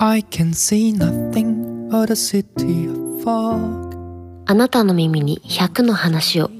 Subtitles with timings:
[0.00, 4.42] I can see nothing but a city of fog.
[4.46, 6.50] あなたの耳に100の話を。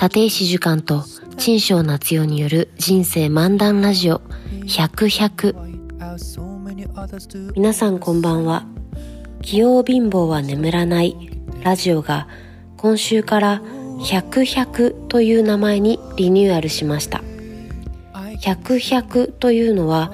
[0.00, 1.04] 立石樹館と
[1.36, 4.22] 陳章夏代による人生漫談ラジオ。
[4.64, 5.54] 100100
[7.54, 8.64] 皆さんこんばんは。
[9.42, 11.16] 器用貧乏は眠らない
[11.62, 12.28] ラジオが
[12.78, 13.60] 今週から
[13.98, 17.22] 100100という名前にリニューアルしました。
[18.40, 20.12] 100100というのは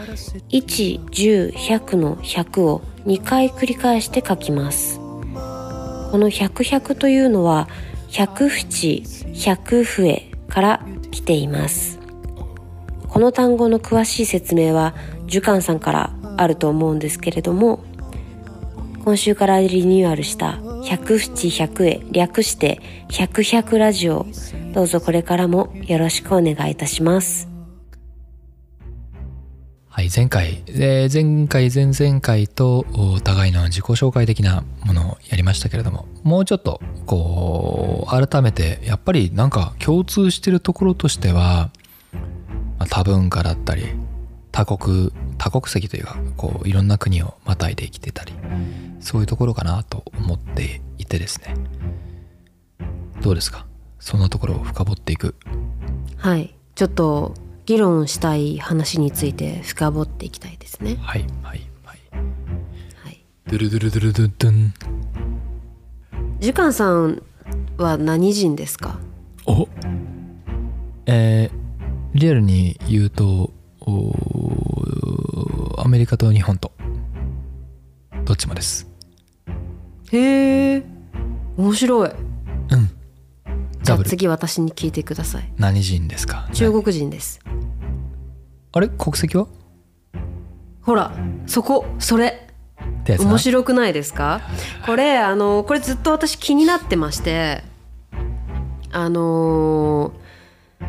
[0.50, 4.98] 1、10、100の100を2回繰り返して書きます。
[4.98, 7.68] この100、100というのは
[8.10, 10.80] 100淵、100笛から
[11.10, 11.98] 来ています。
[13.08, 14.94] この単語の詳しい説明は
[15.26, 17.82] 樹館さんからあると思うんですけれども
[19.04, 24.26] 今週からリニューアルした百七百へ略して百百ラジオ。
[24.74, 27.55] どうぞこれからもよろしくお願いいたします。
[29.96, 41.70] はい、前回、え前回、前々回とお互いの自己紹介的なものをやりましたけれども、もうちょっと、こう、改めて、やっぱりなんか共通してるところとしては、
[42.78, 43.86] ま多文化だったり、
[44.52, 48.34] 多国、多国籍というか、こう、いろんな国をまたいで生きてたり、
[49.00, 51.54] そういうところかなと思っていてですね。
[53.22, 53.64] どうですか？
[53.98, 55.36] そんなところを深掘っていく。
[56.18, 57.32] はいちょっと
[57.66, 62.00] 議論したい話について深掘っていきたいですねはい、はい、はい。
[63.02, 64.74] はいドゥルドゥルドゥルドゥドゥン。
[66.40, 67.22] 樹館さん
[67.76, 68.98] は何人ですか
[69.46, 69.68] お
[71.06, 71.66] えー
[72.14, 74.12] リアルに言うとお
[75.78, 76.72] アメリカと日本と
[78.24, 78.88] どっちもです
[80.12, 80.82] へえ
[81.56, 82.10] 面白い
[83.86, 85.48] じゃあ次私に聞いてください。
[85.58, 86.48] 何人ですか？
[86.52, 87.38] 中国人です。
[88.72, 88.88] あれ？
[88.88, 89.46] 国籍は？
[90.82, 91.16] ほら
[91.46, 92.48] そこそれ。
[93.06, 94.40] 面白くないですか？
[94.84, 97.62] これあのこれずっと私気になってまして
[98.90, 100.86] あのー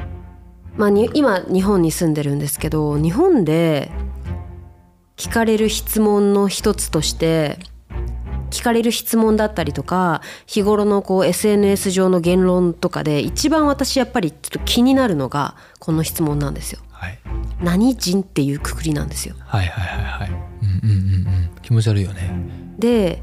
[0.75, 3.91] まあに今日本に住んでるんですけど日本で
[5.18, 7.59] 聞かれる質問の一つとして
[8.50, 16.80] 聞かれる質問だったりとか日頃のこう SNS 上の言論とかで一番私やっぱりちょっと気になるのがこの質問なんですよ。
[16.91, 17.19] はい。
[17.62, 19.36] 何人っていうくくりなんですよ。
[19.46, 20.30] はいはいはいはい。
[20.30, 21.50] うんうんうんうん。
[21.62, 22.31] 気持ち悪いよね。
[22.80, 23.22] で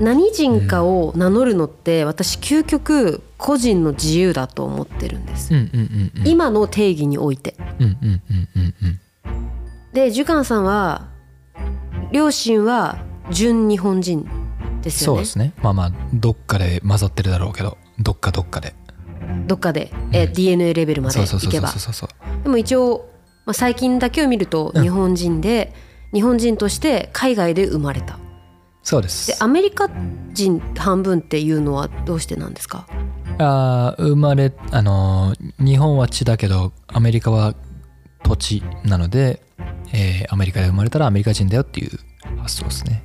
[0.00, 5.80] 何人かを名乗るのって私究極個人の自由だと思ってるんです、うんうん
[6.14, 6.28] うんうん。
[6.28, 7.54] 今の定義において。
[7.78, 9.00] うんうんうんうんうん。
[9.92, 11.08] でジュカンさんは
[12.10, 12.98] 両親は
[13.30, 14.26] 純日本人
[14.82, 15.14] ですよね？
[15.14, 15.52] そうですね。
[15.62, 18.74] まあまあどっかで混ざってるだろうけどどっかどっかで。
[19.46, 21.92] どっかで、え DNA レベルまでそうそうそういけばそうそう。
[21.94, 23.08] そうでも一応、
[23.46, 24.82] まあ、最近だけを見るとうん。
[24.82, 25.72] 日本人で、
[26.12, 28.18] 日本人として海外で生まれた。
[28.82, 29.28] そうです。
[29.28, 29.88] でアメリカ
[30.34, 32.86] 人半分っていうのはどうしてなんですか？
[33.38, 37.54] あー生まれあのー日本は地だけどアメリカは
[38.22, 39.40] 土地なので、
[39.92, 41.98] えーアメリカで生まれたらアメリカ人だよっていう
[42.42, 43.02] 発想ですね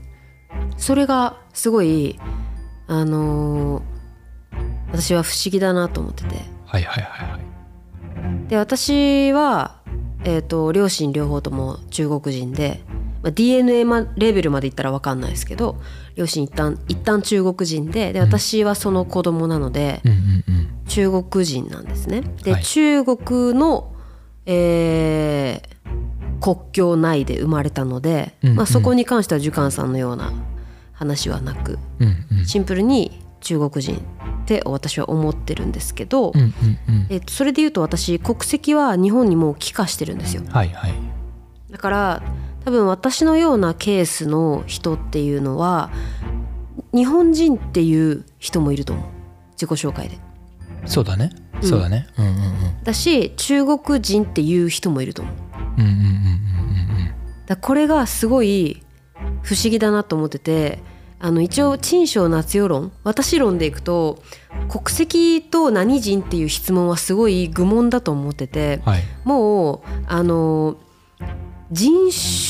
[0.80, 2.20] それがすごい
[2.88, 4.00] あのー
[4.92, 6.36] 私は不思議だなと思ってて。
[6.66, 8.48] はいはいはいはい。
[8.48, 9.82] で私は、
[10.24, 12.82] えー、と両親両方とも中国人で、
[13.22, 15.78] まあ、DNA まレベルまでいったら分かんないですけど
[16.16, 18.26] 両親一旦一旦中国人ででうん。
[18.26, 20.70] 私はその子供なのでうんうんうん。
[20.88, 22.22] 中国人なんですね。
[22.44, 22.64] で、はい。
[22.64, 23.94] 中国の、
[24.46, 25.80] えー
[26.42, 28.56] 国境内で生まれたので、うんうん。
[28.56, 30.32] まあ、そこに関しては樹館さんのような
[31.00, 32.46] 話はなくうんうん。
[32.46, 37.08] シンプルに中国人って私は思ってるんですけど、うんうんうん。
[37.10, 40.44] えっとそれで言うと私国籍は日本にもう帰化してるんですよ。
[40.50, 40.94] はいはい。
[41.72, 42.24] だから
[42.66, 45.90] 多分私のようなケースの人っていうのは
[46.94, 49.06] 日本人っていう人もいると思う。
[49.54, 50.20] 自己紹介で。
[50.86, 51.32] そうだね。
[51.56, 51.64] うん。
[51.64, 52.08] そうだね。
[52.18, 52.84] うんうんうん。
[52.84, 55.36] だし中国人っていう人もいると思う。
[55.78, 57.14] うんうんうんうん。
[57.46, 58.84] だからこれがすごい
[59.42, 60.80] 不思議だなと思ってて
[61.20, 64.24] あの一応陳章夏代論私論でいくと
[64.70, 69.04] 国籍と何人っていう質問はすごい愚問だと思っててはい。
[69.26, 70.78] もうあの
[71.72, 71.94] 人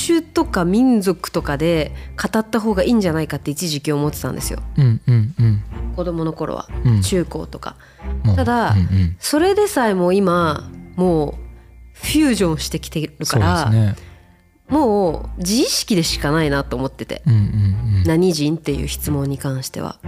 [0.06, 4.62] 種とか民族とかで語った方がいいんじゃないかって一時期思ってたんですよ。
[4.78, 5.64] うんうんうん。
[5.96, 7.02] 子供の頃はうん。
[7.02, 7.76] 中高とか。
[8.36, 9.18] ただうんうん。
[9.20, 11.34] それでさえも今もう
[11.94, 13.96] フュージョンしてきてるから、ね
[14.70, 17.24] もう自意識でしかないなと思ってて。
[17.26, 17.44] うんうんう
[18.02, 18.04] ん。
[18.06, 20.00] 何人っていう質問に関しては。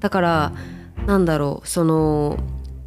[0.00, 0.52] だから
[1.06, 2.38] なんだろうその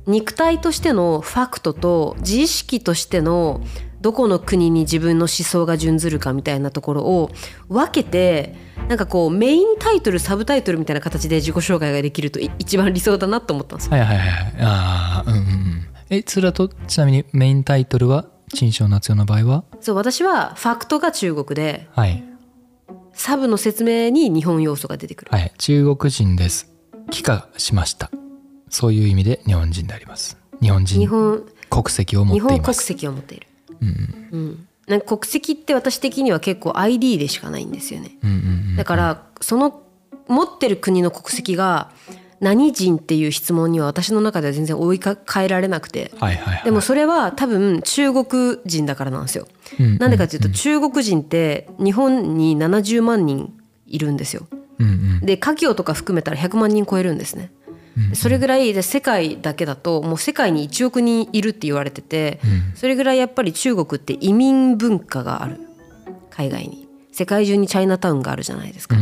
[0.06, 3.62] 肉体としてのファクトと自意識としての
[4.02, 7.32] どこの国に自分の思想が準ずるかみたいなところを
[7.68, 8.56] 分けて
[8.88, 13.92] なんかこうメインタイトルサブタイトルみたいな形で自己紹介ができるとい一番理想だなと思ったんですよ。
[13.92, 14.54] はいはいはいはい。
[14.62, 15.88] ああうんうんうん。
[16.10, 19.64] えそれだとちなみにメインタイトルは陳章夏代の場合は？
[19.80, 22.24] そう私はファクトが中国ではい。
[23.14, 25.32] サブの説明に日本要素が出てくる。
[25.32, 25.52] はい。
[25.58, 26.72] 中国人です。
[27.12, 28.12] 帰化しました。
[28.70, 30.38] そういう意味で日本人であります。
[30.62, 32.84] 日本人日本国籍を持日本国っています。
[32.84, 33.48] 籍を持っている。
[33.82, 33.96] うんうん
[34.32, 38.18] うん、なんか国籍って私的には結構 ID でしかないんですよね。
[38.24, 38.40] うんうんう
[38.74, 38.76] ん。
[38.76, 39.82] だからその
[40.28, 41.92] 持ってる国の国籍が
[42.42, 46.12] 何人っていう質問には私の中では全然追いか変えられなくて。
[46.20, 46.64] はいはいはい。
[46.64, 49.48] でもそれは多分中国人だからなんですよ。
[49.80, 49.98] うん。
[49.98, 53.54] なんでかっていうと中国人って日本に70万人
[53.86, 54.48] いるんですよ。
[54.80, 54.92] うんう
[55.24, 55.26] ん。
[55.26, 57.52] で華僑とか含めたら100万人超えるんですね。
[57.98, 62.76] うんそれぐらいで世界だけだともう世界に1億人いるって言われててうん。
[62.76, 65.60] それぐらいやっぱり中国って移民文化がある。
[66.30, 66.88] 海外に
[67.20, 68.96] 世界中にチャイナタウンがあるじゃないですか。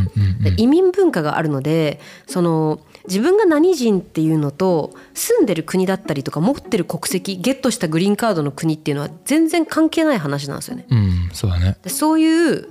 [0.57, 10.87] 移民文化があるのでその自分が何人っていうのと住んでる国だったりとか持ってる国籍ゲットしたグリーンカードの国っていうのは全然関係ない話なんですよね。
[10.89, 11.77] うんそうだね。
[11.83, 12.69] でそういう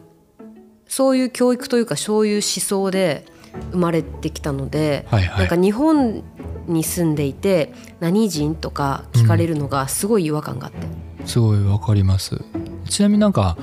[0.89, 3.25] そういう教育というかそういう思想で
[3.71, 5.39] 生まれてきたので、はいはい。
[5.39, 6.25] なんか日本
[6.67, 10.89] に住んでいて何人とか聞かれるのがすごい違和感があって、
[11.25, 12.41] すごいわかります。
[12.89, 13.57] ちなみになんか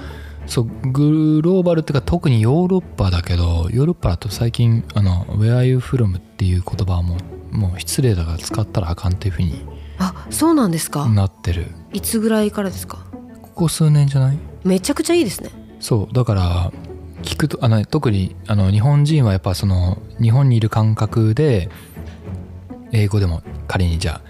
[0.45, 7.17] そうグローバルっていうか特にヨーロッパだけどヨーロッパだと最近あの「Where are you from?」っていう言葉はも
[7.53, 9.65] うもう失礼だから使ったらあかんっていうふうに
[9.99, 11.67] あそうなんですか、なってる。
[11.93, 12.97] いつぐらいからですか？
[13.41, 14.37] ここ数年じゃない？
[14.63, 15.49] めちゃくちゃいいですね。
[15.79, 16.71] そうだから
[17.21, 21.69] 聞くとあの特にあの日本人はやっぱその日本にいる感覚で
[22.91, 24.21] 英語でも仮にじゃあ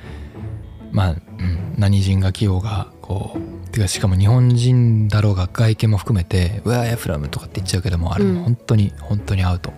[0.92, 3.40] まあ、うん、何人が来ようがこう
[3.74, 8.36] てかしかも日本人だろうが外見も含めて「うわやフラム」とかって言っちゃうけどもあれうん。
[8.36, 9.74] も本当に、本当にアウト、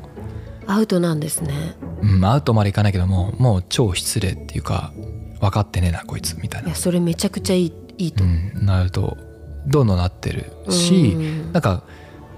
[0.68, 1.76] アウトなんですね。
[2.02, 4.92] うん、アウトまでいかないけどももう超失礼っていうか
[5.40, 6.68] 分かってねえなこいつみたいな。
[6.68, 8.26] いやそれめちゃくちゃいいいいと。
[8.26, 9.18] う、ん、なると
[9.66, 11.54] どんどんなってるし、うん。
[11.54, 11.84] なんか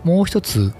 [0.04, 0.72] もう一つ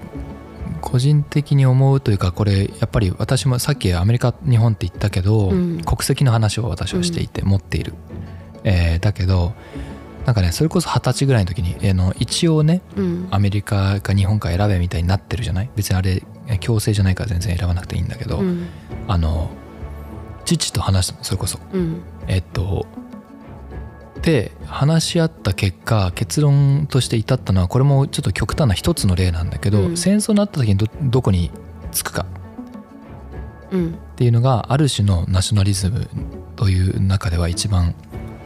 [0.80, 5.82] 個人的に思うというかこれやっぱり私もさっきアメリカ日本って言ったけど、うん。
[5.82, 7.94] 国籍の話を私はしていて持っている、
[8.62, 9.54] えーだけど
[10.28, 13.28] なんかねそれこそ二十歳ぐらいの時に、えーの一応ねうん。
[13.30, 15.70] アメリカか日本か選べみたいになってるじゃない？
[15.74, 16.22] 別にあれ
[16.60, 18.66] 強制じゃないから全然選ばなくていいんだけど、うん。
[19.06, 19.48] あの
[20.44, 21.58] 父と話したのそれこそ。
[21.72, 22.02] うん。
[22.26, 22.86] えっと
[24.20, 29.96] で話し合った結果結論として至ったのはこれもちょっと極端な一つの例なんだけど、うん。
[29.96, 31.50] 戦争になった時にどどこに
[31.90, 32.26] つくか。
[33.70, 33.94] うん。
[33.94, 36.06] っていうのがある種のナショナリズム
[36.56, 37.94] という中では一番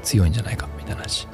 [0.05, 1.27] 強いんじゃないかみたいな話、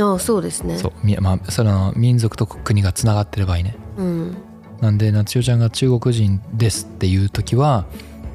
[0.00, 0.78] ああそうですね。
[0.78, 3.76] そうみまあその民族と国がつながってる場合ね。
[3.96, 4.36] うん。
[4.80, 7.86] なんで夏代ちゃんが中国人ですっていう時は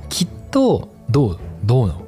[0.09, 2.05] きっとどうどうの？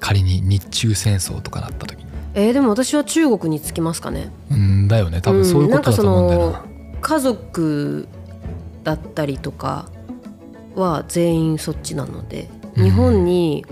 [0.00, 2.00] 仮に日中戦争とかなった時。
[2.00, 4.30] にえーでも私は中国に着きますかね。
[4.50, 5.20] うんだよね。
[5.20, 6.64] 多分そういうことだと思うんだよな,、
[7.00, 8.08] 家族
[8.84, 9.88] だったりとか
[10.76, 12.84] は全員そっちなのでうん。
[12.84, 13.64] 日本に、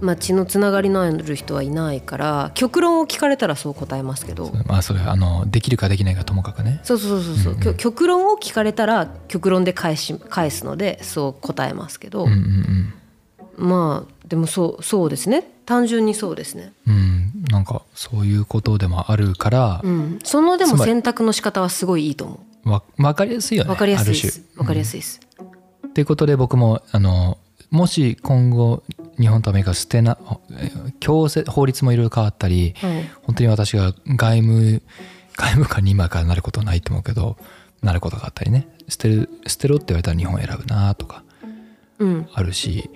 [0.00, 4.52] まあ、血のつながりのある人はいないから極論を聞かれたらそう答えますけど。
[4.66, 6.80] まあそれあのできるかできないかともかくね。
[6.82, 7.56] そうそうそうそう、う。
[7.56, 12.94] んうん極論を聞かれたら極論で返し返すのでそう答えますけど、うんうん
[13.56, 15.50] まあでもそうそうですね。
[15.66, 16.94] 単純にそうですね、うん。
[16.94, 24.42] うんなんかそういうことでもあるからう、ん、そのでも選択の仕方はすごいいいと思わ分かりやすいよねうわかりやすいです。
[24.56, 25.48] わかりやすいです、種
[25.88, 27.38] っていうことで僕もあの
[27.70, 28.82] もし今後
[29.18, 30.18] 日本とアメリカ捨てな
[30.52, 34.82] えー強制法律もいろいろ変わったりはい本当に私が外務
[35.36, 37.36] 外務官に今からなることはないと思うけど
[37.82, 38.68] なることがあったりね。
[38.88, 41.22] 捨てる捨てろって言われたら日本選ぶなとか
[41.98, 42.28] うん。
[42.34, 42.90] あるし。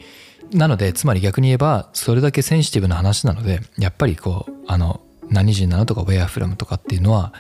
[0.53, 7.33] なのでつまり逆に言えばそれだけセンシティブな話なのでやっぱりこうあの何人なのとかウェアフラムとかっていうのは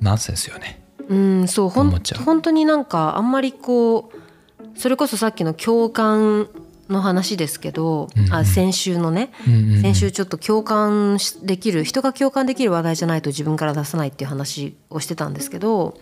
[0.00, 0.82] ナンセンスよね。
[1.08, 6.48] うんそうほん本当になんかあんまりこうそれこそさっきの共感
[6.88, 15.98] の話ですけど、うんうんあ先週のねうんうんうん先週ちょっと共感しできる人が共感できる話題じゃないと自分から出さないっていう話をしてたんですけど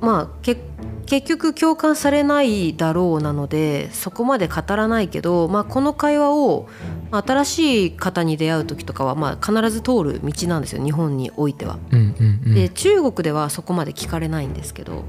[0.00, 0.56] まあけ
[1.06, 6.68] 結局共感されないだろうなのでそこまで語らないけど、まあ、この会話を
[7.10, 11.78] まあ新しい方に出会う時とかはまあ必ず通る道なんですよ日本においては。
[12.54, 15.04] で中国ではそこまで聞かれないんですけど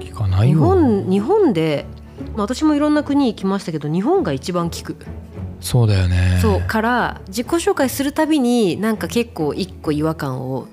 [0.00, 0.60] 聞かない日よ。
[0.60, 1.99] 本日本で、まあ、
[2.36, 4.96] 私もいろんな国行きましたけど日本が一番聞く。
[5.60, 6.38] そうだよね。
[6.40, 10.68] そうから自己紹介するたびになんか結構一個違和感を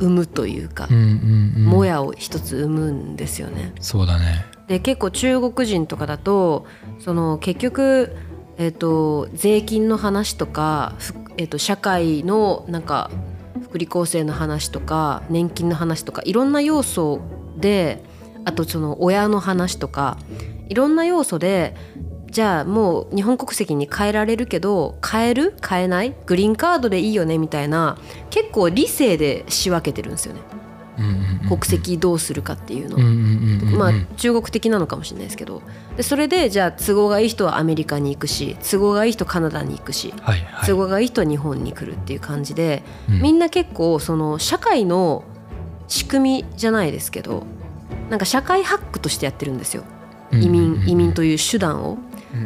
[0.00, 1.64] 生むというか、うんうんうん。
[1.64, 3.72] もやを一つ生むんですよね。
[3.80, 4.44] そうだね。
[4.68, 6.66] で結構中国人とかだと
[6.98, 8.14] その結局、
[8.58, 13.10] えー、と税金の話とか、ふえー、と社会のなんか
[13.62, 17.20] 福利厚生の話とか年金の話とかいろんな要素
[17.56, 18.02] で
[18.44, 20.18] あとその親の話とか
[20.68, 21.74] いろんな要素で
[22.30, 25.56] じゃあもう日本国籍に変えられるけど変える？
[25.66, 26.14] 変えない？
[26.26, 27.96] グリーンカードでいいよねみたいな
[28.30, 30.40] 結構理性で仕分けてるんですよね。
[31.48, 33.78] 国籍どうするかっていうの。
[33.78, 35.62] まあ中国的なのかもしれないですけど。
[35.96, 40.66] でそれでじゃあ都合がいい人はアメリカに行くし都合がいい人カナダに行くしはいはい。
[40.66, 43.22] 都合がいい人は日本に来るっていう感じで、うん。
[43.22, 45.24] みんな結構その社会の
[45.86, 47.46] 仕組みじゃないですけど
[48.10, 49.84] なんか社会ハックとしてやってるんですよ
[50.32, 51.98] 移民移民という手段を。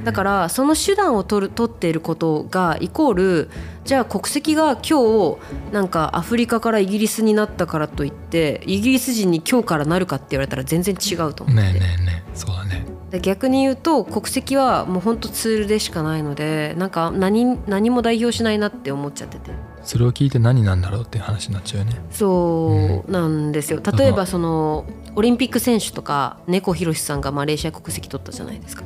[0.04, 3.50] だからその手段を取る取っていることがイコール
[3.84, 5.38] じゃあ国籍が今日
[5.72, 12.36] なんかアフリカからイギリスになったからといってイギリス人に今日からなるかって言われたら全然違うと思って、ねえねえねえ。
[12.36, 12.84] そうだね。
[13.10, 19.50] で逆に言うと国籍はもう本当ツールでしかないのでなんか何何も代表しないなって思っちゃってて。
[19.82, 22.00] それを聞いて何なんだろうっていう話になっちゃうよね。
[22.12, 23.80] そうなんですよ。
[23.96, 24.84] 例えばその
[25.14, 28.84] オリンピック選手とか猫ひろしさんがマレーシア国籍取ったじゃないですか。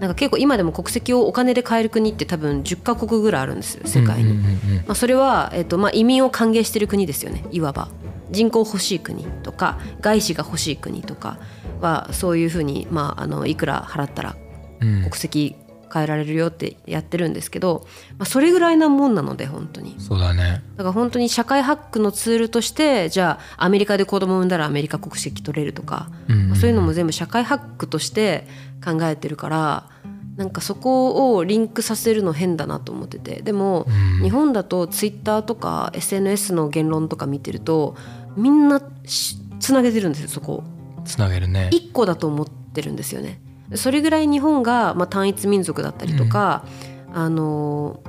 [0.00, 4.76] なんか結構今でも国籍をお金で買える国って多分10カ国ぐらいあるんですよ世界に、うんうんうんうん。
[4.76, 7.88] まあ、それは、えっとまあ、移民を歓迎してる国ですよねいわば。
[8.30, 11.38] 人口欲しい国とか外資が欲しい国とか
[11.80, 14.36] はそういうふうに、まあ、あのいくら払ったら
[14.80, 15.02] うん。
[15.02, 15.56] 国籍
[15.92, 17.86] 変えられるよってやってるんですけど、
[18.18, 19.96] まあ、それぐらいなもんなので本当に。
[19.98, 20.62] そうだね。
[20.76, 28.46] だから本当に社会ハックのツールとしてじゃあアメリカで子供産んだらアメリカ国籍取れるとか、まあそういうのも全部社会ハックとして
[28.84, 29.88] 考えてるから
[30.36, 33.42] なんかそこをリンクさせるの変だなと思ってて。
[33.42, 34.22] でも、うん。
[34.22, 37.96] 日本だとツイッターとか SNS の言論とか見てると
[38.36, 40.64] みんなしつなげてるんですよそこを。
[41.04, 41.70] つなげるね。
[41.72, 43.40] 一個だと思ってるんですよね。
[43.74, 46.64] それぐらい日本が、まあ、単一民族だったりとか、
[47.12, 48.00] あの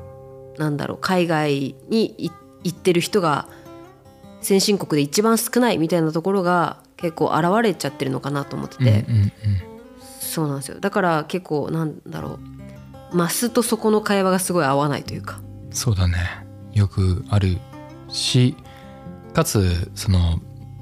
[0.57, 2.31] なんだろう海外にい
[2.63, 3.47] 行ってる人が
[4.41, 9.31] 先進国で一番少ないみたいなところが結構現れちゃってるのかなと思ってて、うんうんうん
[10.29, 10.79] そうなんですよ。
[10.79, 12.39] だから結構なんだろ
[13.11, 15.41] うマスとそこの会話がすごい合わないというか。
[15.71, 16.17] そうだね。
[16.71, 17.57] よくある
[18.09, 18.55] し
[19.33, 20.39] かつその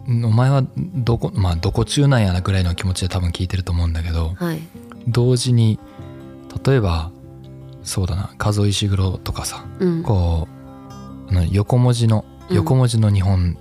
[0.08, 4.60] お前はどこまあどこ中なんやなぐらいの気持ちで多分聞いてると思うんだけどはい、
[5.08, 5.80] 同時に
[6.66, 7.12] 例えば
[7.84, 10.04] そうだな数石黒とかさうん。
[10.04, 10.48] こ
[11.28, 12.56] うあの横文字のうん。
[12.56, 13.58] 横文字の日本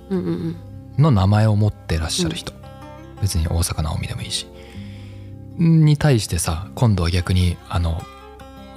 [0.98, 2.52] の名前を持ってらっしゃる人、
[3.20, 4.46] 別に大阪直美でもいいし。
[5.58, 8.02] に対してさ今度は逆にあの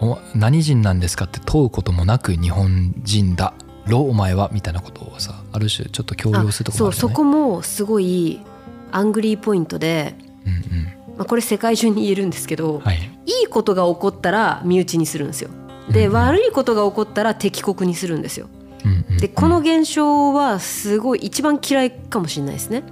[0.02, 3.54] お何人なんですかって問うこともなく日本人だ
[3.90, 4.50] ろお前は？
[4.54, 8.40] みたいなことをさある種ちょっと強要するとこそうそろもあるよねこもすごい
[8.92, 10.16] アングリーポイントで、
[10.46, 15.50] うんうんまあ、これ世界中に言えるんですけど、はいいいことが起こったら身内にするんですよ。
[15.92, 18.48] で、うんうん悪いことが起こったら敵国にするんですよ。
[18.86, 22.84] うんうんうんでこの現象はすごい一番嫌いかもしれないですね。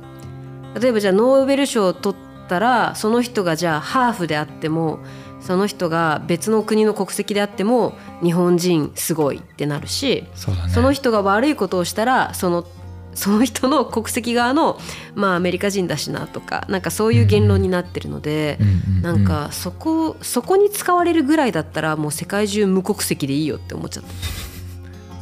[0.79, 4.99] 例えばじゃあノーベル賞を取ったらその人がじゃあハーフであっても
[5.39, 10.57] その人が別の国の国籍であっても日本人すごいってなるし、そね。
[10.69, 12.65] その人が悪いことをしたらその
[13.13, 14.79] その人の国籍側の
[15.15, 18.57] まあアメリカ人だしなとかなんかそういう言論になってるので。
[18.59, 18.87] うん。
[18.97, 24.09] なんかそこそこに使われるぐらいだったらもう世界中無国籍でいいよって思っちゃった。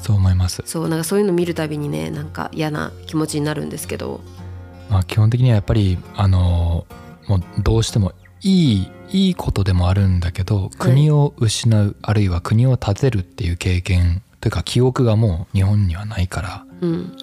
[0.01, 4.21] そう思います、そうなんかそういうの見るたびにねなんか嫌な気持ちになるんですけど。
[4.89, 6.85] まあ、基本的にはやっぱりあの
[7.27, 17.17] もうどうしてもいいいいことでもあるんだけど国を失う、あるいは国を建てるっていう経験というか記憶がもう日本にはないからうん。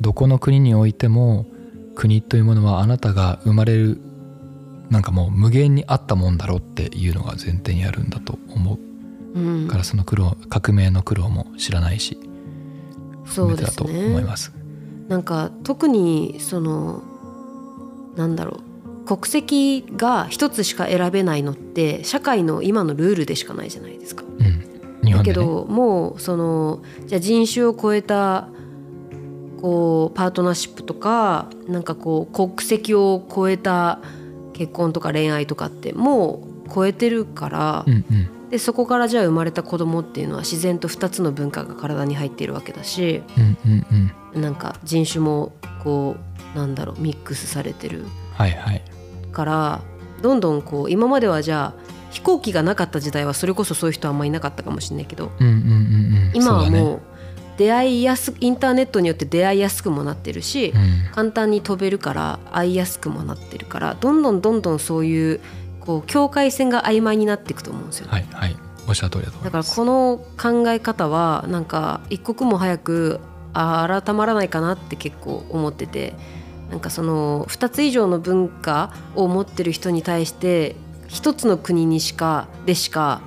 [0.00, 1.46] どこの国においても
[1.94, 4.00] 国というものはあなたが生まれる
[4.88, 8.78] なんかもう無限にあったもんだろうっていうのが前提にあるんだと思
[9.34, 9.38] う。
[9.38, 9.66] ん。
[9.66, 12.18] うからその苦労革命の苦労も知らないし
[13.26, 14.52] そうだと思いねます。
[15.08, 17.02] なんか特にその
[18.16, 18.69] なんだろう
[19.06, 24.24] 国籍が一つしか選べないのって社会の今のルールでしかないじゃないですか。
[24.24, 28.48] うん、日だけどもうそのじゃあ人種を超えた
[29.60, 34.00] こうパートナーシップとかなんかこう国籍を超えた
[34.52, 38.28] 結婚とか恋愛とかってもう超えてるから、うんうん。
[38.50, 44.42] でそこからじゃあ生まれた子供っていうのは自然と2つの文化が体に入っているわけだしうんうんうん。
[44.42, 45.52] なんか人種も
[45.84, 46.16] こ
[46.54, 48.04] うなんだろうミックスされてる
[48.40, 48.82] はいはい。
[49.32, 49.82] から
[50.22, 55.66] どんどんこう今まではじゃあ飛行機がなかった時代はそれこそそういう人はあんまりいなかったかもしれないけどうんうんうんう
[56.30, 56.30] ん。
[56.34, 57.00] 今はもう
[57.58, 61.12] 出会いやすインターネットによって出会いやすくもなってるし、うん。
[61.12, 65.40] 簡単に飛べるから会いやすくもなってるからどんどんどんどんそういう
[65.80, 68.12] こう境界線が曖昧になっていくと思うんですよね。
[68.12, 68.56] はいはい。
[68.88, 73.20] おっしゃる通りだと思だからこの考え方はなんか一刻も早く
[73.52, 76.14] あ改まらないかなって結構思ってて
[76.70, 80.76] なんかその2つ以上の文化を持ってる人に対して
[81.08, 83.20] 一つの国にしかでしか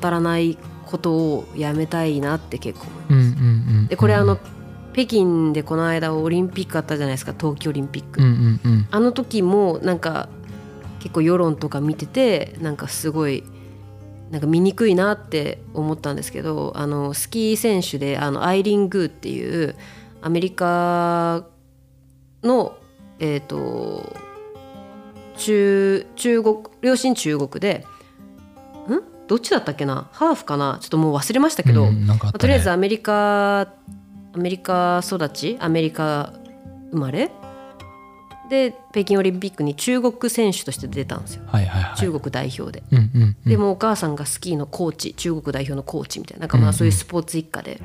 [0.00, 3.12] 語らないことをやめたいなって結構思います。
[3.12, 4.38] うんうんうんでこれあの
[4.92, 8.22] 北京でこの間オリンピックあったじゃないですか冬季オリンピック。
[8.22, 10.28] うんうんうんあの時もなんか
[11.00, 13.42] 結構世論とか見ててなんかすごい
[14.30, 19.74] なんか見にくいなって思ったんですけどあのスキー選手であのアイリン・グーっていう
[20.22, 21.44] アメリカ
[22.42, 22.76] の
[23.18, 24.16] えっ、と
[25.36, 27.86] 中中国両親中国で
[28.88, 29.00] ん？
[29.26, 30.08] どっちだったっけな？
[30.12, 30.78] ハーフかな？
[30.80, 32.18] ちょっともう忘れましたけど、うんね。
[32.38, 33.68] とりあえずアメリカア
[34.36, 35.56] メリカ育ち？
[35.60, 36.32] アメリカ
[36.90, 37.30] 生まれ？
[38.50, 41.44] で北京オリンピックに中国選手として出たんですよ。
[41.46, 41.96] はいはいはい。
[41.98, 42.84] 中国代表で。
[42.92, 43.36] うんうんうん。
[43.48, 46.42] でもお母さんがスキーのコーチ中国代表のコーチみたいな。
[46.42, 47.80] なんかまあそういうスポーツ一家で、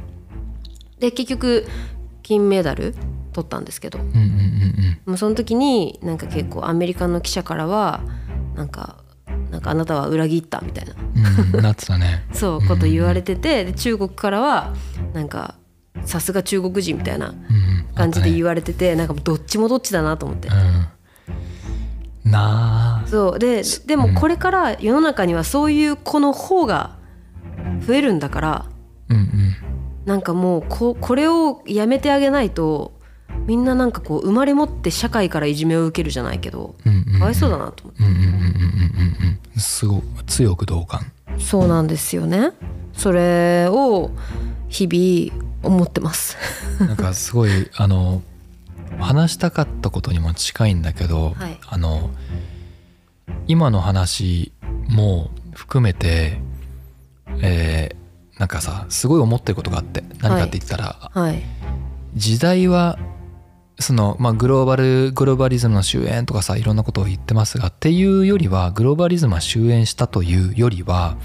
[0.99, 1.65] で結局
[2.21, 2.93] 金メダル
[3.31, 3.99] 取ったんですけど。
[3.99, 4.13] うんうん
[4.63, 8.01] うんもうその時になんか結構アメリカの記者からは
[8.55, 9.03] なんか
[9.51, 10.93] なんかあなたは裏切ったみたいな。
[10.93, 12.25] うんうんなってたね。
[12.33, 14.73] そうこと言われててで中国からは
[15.13, 15.55] なんか
[16.05, 17.79] さすが中国人みたいなうんうん。
[17.95, 20.47] 感じで言わわれててなんかもうどっちもどっちだなと思って。
[20.47, 20.51] う
[22.27, 22.31] ん。
[22.31, 23.07] なあ。
[23.07, 23.39] そう。
[23.39, 26.97] ででもこれから世の中にはそういう子の方が
[27.85, 28.65] 増えるんだから
[29.09, 29.55] うんうん。
[30.05, 32.98] なんかもうここれをやめてあげないと
[33.45, 36.75] みんななんかこう生まれ持って社会からいじめを受けるじゃないけど
[37.17, 38.03] かわいそうだなと思って。
[38.03, 38.37] うんうんうんうんうん
[39.53, 41.11] うんすごい強く同感。
[41.37, 42.51] そうなんですよね。
[42.93, 44.11] それを
[44.69, 46.37] 日々思ってます。
[46.79, 48.21] なんかすごいあの
[48.99, 51.59] 話したかったことにも近いんだけど、はい。
[51.67, 52.09] あの
[53.47, 54.53] 今の話
[54.87, 56.41] も含めて、
[57.41, 57.99] えー
[58.39, 61.43] なんかさすごい思ってることがあって何かって言ったら、はい。
[62.15, 62.97] 時代は
[63.79, 71.17] その、まあ、グローバルグローバリズムの終焉とかさいろんなことを言ってますがっていうよりはグローバリズムは終焉したというよりは、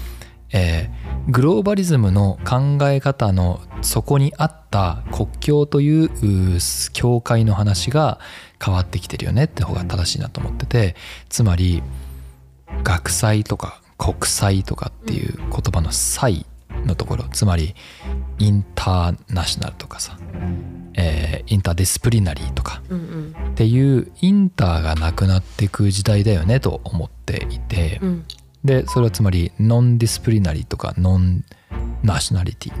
[0.51, 6.59] えーグローバリズムの考え方の底にあった国境というう
[6.93, 8.19] 境界の話が
[8.63, 10.95] 変わってきてるよねって方が正しいなと思ってて
[11.29, 11.81] つまり
[12.83, 16.45] 学際とか国際とかっていう言葉の際
[16.85, 17.73] のところつまり
[18.37, 20.17] international とかさ、
[20.97, 22.81] えー interdisciplinary とか。
[23.51, 28.25] っていう inter がなくなっていく時代だよねと思っていて、うん。
[28.63, 32.73] でそれはつまり non-disciplinary とか non-nationality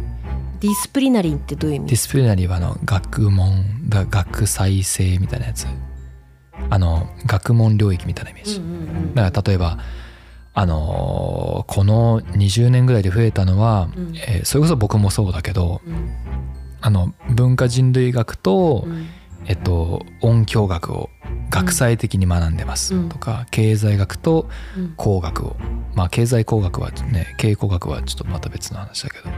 [0.59, 1.87] disciplinary ってどういう意味？
[1.89, 5.67] ディスプリナリーはあの学問だ学際性みたいなやつ。
[6.69, 8.61] あの学問領域みたいなイメージ、
[9.13, 9.77] だから例えば
[10.53, 14.15] あのーこの20年ぐらいで増えたのは、うん。
[14.15, 16.09] えーそれこそ僕もそうだけどうん
[16.85, 19.07] あの文化人類学と、うん。
[19.47, 21.09] えっと、音響学を
[21.51, 23.09] 学際的に学んでますうん。
[23.09, 24.93] とか、経済学とうん。
[24.95, 25.55] 工学を。
[25.95, 29.29] まあ経済工学はね経営工学はちょっとまた別の話だけど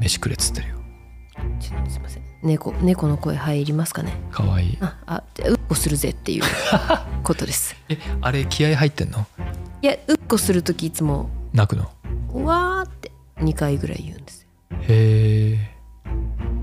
[0.00, 0.76] 飯くれっつってるよ。
[1.60, 2.22] ちょっとすいません。
[2.42, 4.12] 猫猫の声入りますかね？
[4.30, 4.78] かわいい。
[4.80, 6.44] ああじゃあうっこするぜっていう
[7.24, 7.76] ことです。
[7.90, 9.26] えあれ気合入ってんの？
[9.82, 11.90] いやうっこする時いつも泣くの
[12.32, 14.48] 「うわー」って2回ぐらい言うんですよ。
[14.82, 15.51] へえ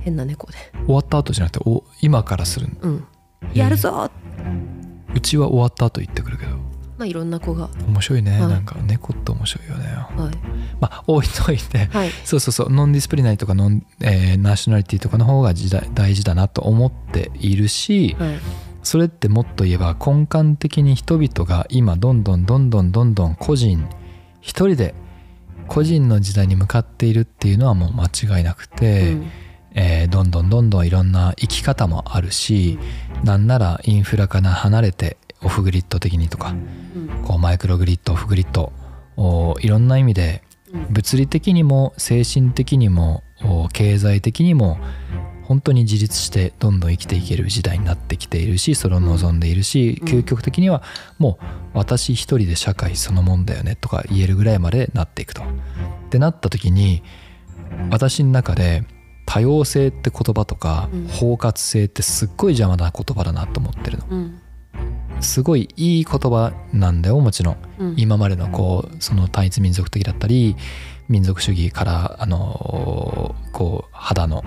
[0.09, 0.57] 変な猫で。
[0.85, 3.07] 終わった後じゃなくてお今からするのうん。
[3.53, 3.89] やるぞ。
[3.91, 6.57] ーうちは終わった後言ってくるけど。
[6.97, 7.69] まあいろんな子が。
[7.87, 8.49] 面白いね、はい。
[8.49, 9.85] なんか猫って面白いよね。
[9.85, 10.37] はい。
[10.81, 11.85] まあ置いといて。
[11.85, 12.09] はい。
[12.25, 12.69] そうそうそう。
[12.71, 18.39] non-disciplinary とか non、えー nationality とかの方が時代大事だなと思っているしはい。
[18.81, 23.87] それってもっと言えば根幹的に人々が今どんどんどんどんどんどん個人
[24.39, 24.95] 一人で
[25.67, 29.31] 個人の時代に向かっているっていうのはもう間違いなくて、うん
[29.75, 32.79] えーどんどんどんどんいろんな生き方もあるし、
[33.23, 36.49] なんならインフラから離れてオフグリッド的にとか
[36.95, 37.23] うん。
[37.23, 38.71] こうマイクログリッドオフグリッド
[39.17, 40.93] おいろんな意味でうん。
[40.93, 44.77] 物理的にも精神的にもお経済的にも
[45.43, 50.07] 本当に自立してどんどん生きていける時代になってきているしそれを望んでいるし、うん。
[50.07, 50.83] 究極的には
[51.17, 55.43] もう私一人で社会そのもんだよねとか言えるぐらいまでなっていくと。
[55.43, 55.45] っ
[56.09, 57.03] てなった時に
[57.91, 58.83] 私の中で
[59.29, 61.07] 多様性って言葉とか、うん。
[61.07, 64.05] 包括性ってすっごい邪魔な言葉だなと思ってるの。
[64.09, 64.41] うん。
[65.21, 67.57] すごいいい言葉なんだよもちろん。
[67.77, 67.93] うん。
[67.95, 70.55] 今までのこうその単一民族的だったり
[71.09, 74.43] 民族主義からあのこう肌の、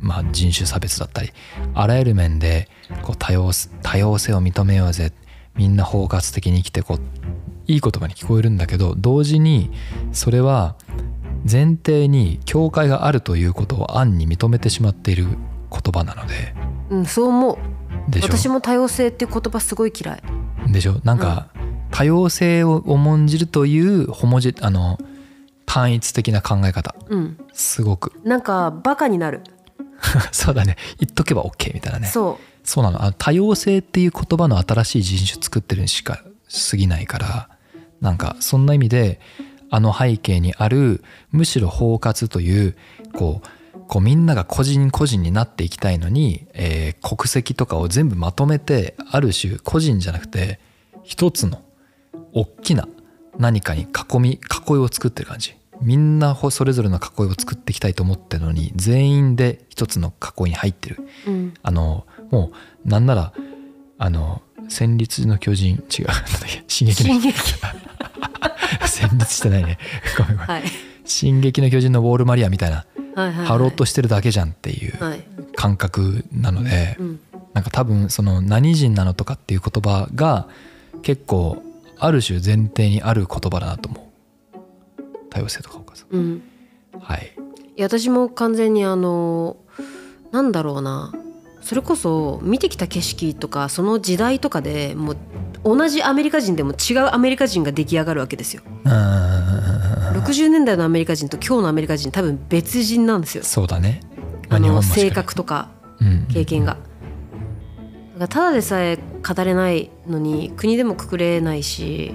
[0.00, 1.30] まあ、人種差別だったり
[1.74, 2.68] あらゆる面で
[3.02, 5.12] こう多様多様性を認めようぜ。
[5.54, 7.00] みんな包括的に生きてこう。
[7.66, 9.70] いい言葉に聞こえるんだけど同時に
[10.10, 10.74] それは
[11.48, 15.38] 前提に境界があるということを暗に認めてしまっている言
[15.92, 16.54] 葉なので。
[16.90, 18.10] うん、そう思う。
[18.10, 20.22] でしょ私も多様性っていう言葉すごい嫌い。
[20.72, 21.00] でしょ？
[21.04, 21.48] なんか、
[21.90, 24.98] 多様性を重んじるというホモジあの
[25.66, 26.94] 単一的な考え方。
[27.08, 27.38] うん。
[27.52, 28.12] すごく。
[28.24, 29.42] なんかバカになる、
[30.32, 30.76] そうだね。
[30.98, 32.06] 言っとけば OK みたいなね。
[32.08, 33.02] そそうなの。
[33.02, 36.22] あの多様性っていう言葉の新しい人種作ってるにしか
[36.70, 37.48] 過ぎないから
[38.00, 39.20] なんかそんな意味で
[39.70, 42.76] あの背景にあるむしろ包括という
[43.14, 43.48] こう
[43.88, 50.60] こうみんなが個人個人になっていきたいのに、えー国籍とかを全部まとめてある種個人じゃなくて
[51.02, 51.62] 一つの
[52.32, 52.86] 大きな
[53.38, 55.56] 何かに囲み囲いを作ってる感じ。
[55.80, 60.98] みんなそれぞれの囲いを作っていきたいと思ってるのに全員で一つの囲いに入ってる。
[61.26, 62.52] う、うん、あのも
[62.84, 63.32] うなんなら
[63.98, 66.06] あの戦慄の巨人違う
[66.68, 67.38] 進撃の進撃
[68.86, 69.78] 戦慄してないね。
[70.18, 70.62] ごめんごめん、はい。
[71.04, 72.86] 進撃の巨人のウォールマリアみたいな。
[73.14, 73.46] はいはいはい。
[73.46, 75.24] 張ろうとしてるだけじゃんっていうはい、
[75.56, 77.20] 感覚なので、うん、
[77.54, 80.46] なんか多分その何人なのとかっていう言葉が
[81.02, 81.62] 結構
[81.98, 84.04] ある種前提にある言葉だなと思う。
[85.30, 86.42] 多様性とかお母さんうん、
[87.00, 87.32] はい。
[87.76, 89.56] いや私も完全にあの
[90.32, 91.12] なんだろうな
[91.60, 95.16] それこそ見てきた景色とかその時代とかでもう
[95.62, 98.62] 同じアメリカ人でも違うアメリカ人が出来上がるわけですよ。
[98.84, 98.92] うー。
[98.92, 103.44] ん60年代のアメリカ人と今日のアメリカ人多分別人なんですよ。
[103.44, 104.00] そうだね、
[104.48, 105.68] まあの性格とか
[106.00, 106.26] うん。
[106.32, 106.76] 経験が。
[108.18, 112.14] だただでさえ語れないのに国でもくくれないし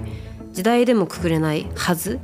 [0.53, 2.19] 時代でもくくれないはず？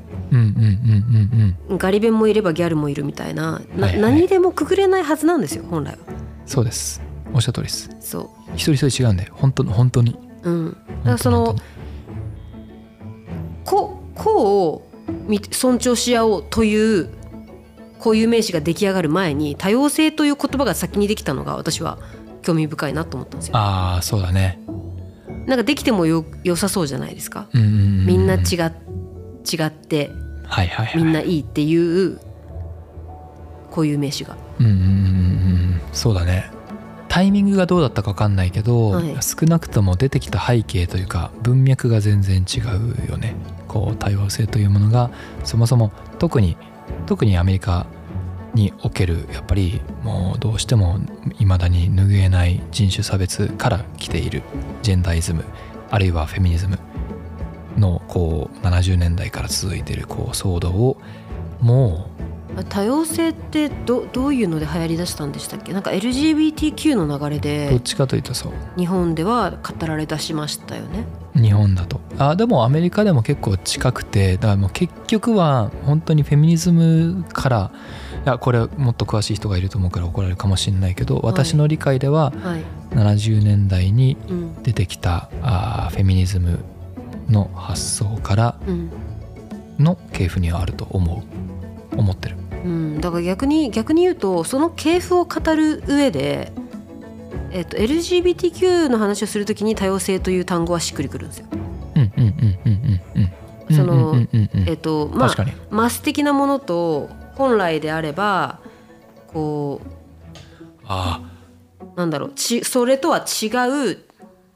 [1.77, 3.61] ガリ弁もいればギャルもいるみたいな。
[3.75, 3.99] な、はいはい。
[3.99, 5.97] 何でもくくれないはずなんですよ本来は。
[6.45, 7.01] そうです
[7.33, 7.89] おっしゃる通りです。
[7.99, 10.17] そ一人一人違うんで本当の本当に。
[10.43, 11.55] う、うん、だからその本
[13.63, 14.91] 個個を
[15.27, 17.09] み尊重し合おうという
[17.99, 21.99] 固有名詞が出来上がる前に多様性という言葉が先にできたのが私は
[22.41, 23.57] 興味深いなと思ったんですよ。
[23.57, 24.59] ああそうだね。
[25.45, 27.47] なんかできてもよ良さそうじゃないですか。
[27.53, 28.41] みんな違っ
[29.41, 30.11] 違って
[30.45, 32.19] はいはいはいみんないいっていう
[33.69, 34.35] 固有名詞が。
[34.59, 35.81] うんうんうんうん。
[35.93, 36.51] そうだね
[37.11, 39.17] タイミングがどうだったか分かんないけど、はい。
[39.21, 43.35] 少なくとも出てきた背景というか文脈が全然違うよね。
[43.67, 45.11] こう多様性というものが
[45.43, 46.55] そもそも特に
[47.07, 47.85] 特にアメリカ
[48.53, 50.99] におけるやっぱりもうどうしても
[51.37, 54.41] 未だに拭えない人種差別から来ている
[54.81, 55.43] ジェンダーイズム
[55.89, 56.79] あるいはフェミニズム
[57.77, 60.97] のこう70年代から続いているこう騒動を
[61.59, 62.09] も
[62.69, 65.73] 多様性ってどどういうので流行りだしたんでしたっけ？
[65.73, 68.51] なんか LGBTQ の流れうどっでちかというとそう。
[68.77, 71.05] 日本では語られ出しましたよね。
[71.35, 72.01] 日本だと。
[72.17, 77.71] あでもアメリカでも結構近くてだからもう結局は本当にフェミニズムから
[78.25, 82.63] いやこれもっと詳しい人がいると思うから怒られるかもしれないけど私の理解でははい。
[82.91, 84.63] 70年代にうん。
[84.63, 86.59] 出てきたあーフェミニズム
[87.29, 88.91] の発想からうん。
[89.79, 91.23] の系譜にはあると思
[91.95, 91.97] う。
[91.97, 96.51] 思ってるうん、だから逆に逆に言うとその系譜を語る上で、
[97.51, 101.47] えっと LGBTQ の話をするときに多様性という単語はしっくりくるんですよ。
[101.95, 103.21] うんうんうんうんうん
[103.69, 103.75] うん。
[103.75, 104.15] その
[104.67, 105.35] えっとまあ
[105.69, 108.59] マス的なものと本来であれば
[109.27, 109.81] こ
[110.85, 111.21] あ
[111.79, 113.47] うなんだろうちそれとは違
[113.91, 113.97] う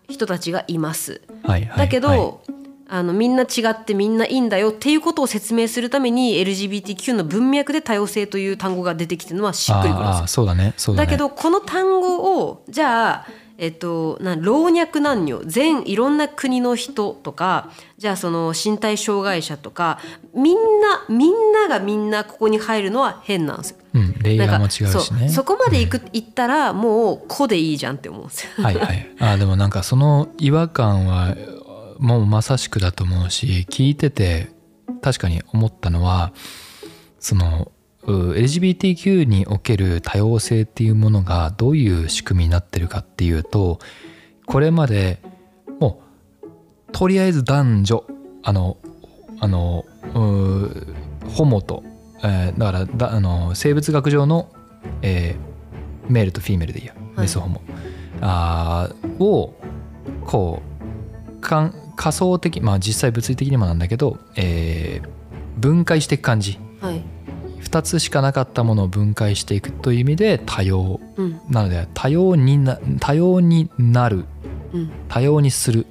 [0.09, 1.21] 人たちがいます。
[1.43, 1.77] あはいはい。
[1.79, 2.55] だけど、はい
[2.87, 19.99] あのみんな違ってみんないいんだよっていうことを説明するために LGBTQ の文脈で多様性という単語が出てきてるのはしっくりくるんですそうだねそうだねだけどこの単語をじゃあえっと、な老若男女全いろんな国の人とかじゃあその身体障害者とか
[20.33, 23.77] みんなみんながみんなここに入るのは変なんですよ。
[23.93, 28.49] うんレイヤーも違うしそうねそこまで行く、行ったらもう「子」でいいじゃんって思うんですよ。
[28.61, 31.33] はいはい、あでもなんかその違和感は
[32.05, 34.51] もうまさしくだと思うし聞いてて
[35.01, 36.33] 確かに思ったのは
[37.19, 37.71] その
[38.03, 43.79] う LGBTQ における多様性っていうものがどういう仕組みになってるかっていうと
[44.45, 45.19] これまで
[45.79, 46.03] も
[46.43, 46.47] う
[46.91, 48.05] とりあえず男女
[48.43, 48.77] あの
[49.39, 51.83] あのうホモと、
[52.19, 54.53] えーだからだあの生物学上の、
[55.01, 55.55] えー
[56.07, 56.93] メールとフィメールでいいや。
[56.93, 57.21] はい。
[57.21, 57.59] メスホモ、
[58.21, 59.55] あーを
[60.25, 60.61] こ
[61.41, 65.25] かん仮想的まあ実際物理的にもなんだけど、えー
[65.57, 66.59] 分解していく感じ。
[66.81, 67.01] はい。
[67.61, 70.99] 2つしかなかったものを分解していくという意味で多様。
[71.15, 71.39] うん。
[71.49, 74.25] なので多様にな多様になる。
[74.73, 74.91] うん。
[75.07, 75.87] 多様にする。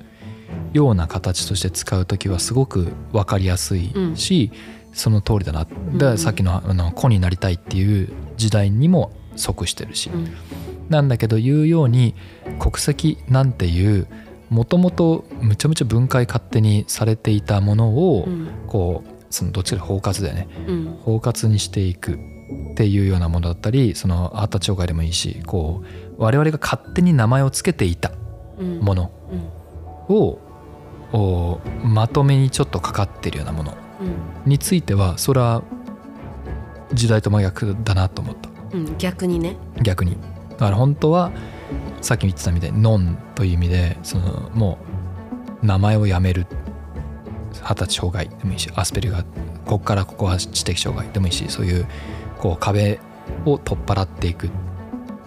[0.73, 4.51] ような形として使う時はすごく分かりやすいし、
[4.93, 5.61] その通りだな。
[5.61, 10.35] だからさっきのあの子になりたいっていう時代にも即してるし、うん。
[10.89, 12.15] なんだけど言うように
[12.59, 14.09] 国籍なんていう
[14.51, 18.49] もともとむちゃむちゃ分解勝手にされていたものをうん。
[18.67, 20.49] こうそのどっちか包括だよね。
[20.69, 20.99] うん。
[21.03, 22.19] 包括にしていくっ
[22.77, 28.13] ていうようなものだったりその発達障害でもいいしこう我々が勝手に名前を付けていた
[28.59, 28.79] うん。
[28.81, 29.11] もの
[30.09, 30.39] うんを
[31.13, 34.51] おまとめにちょっとかかってるようなものうん。
[34.51, 35.63] についてはそれは
[36.93, 38.51] 時代と真逆だなと思った。
[38.73, 38.99] うん。
[38.99, 39.57] 逆にね。
[39.83, 40.17] 逆に。
[40.51, 41.33] だから本当は
[42.05, 44.79] さっきも言ってたみたいに「ノン」という意味でそのも
[45.63, 46.47] う名前をやめる。
[47.63, 49.23] 二十歳障害でもいいしアスペルガー
[49.65, 51.87] ここからここは知的障害でもいいしそういう
[52.39, 53.01] こう壁
[53.47, 54.51] を取っ払っていく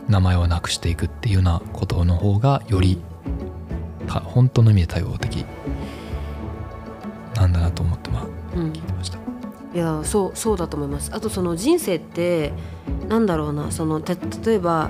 [0.08, 3.02] 名前をなくしていくっていうようなことの方がより
[4.08, 5.46] た本当の意味で多様的
[7.36, 8.72] なんだなと思ってまあうん。
[8.72, 9.18] 聞いてました。
[9.74, 11.12] いやそうそうだと思います。
[11.14, 12.52] あとその人生って
[13.08, 14.90] なんだろうなそのた例えば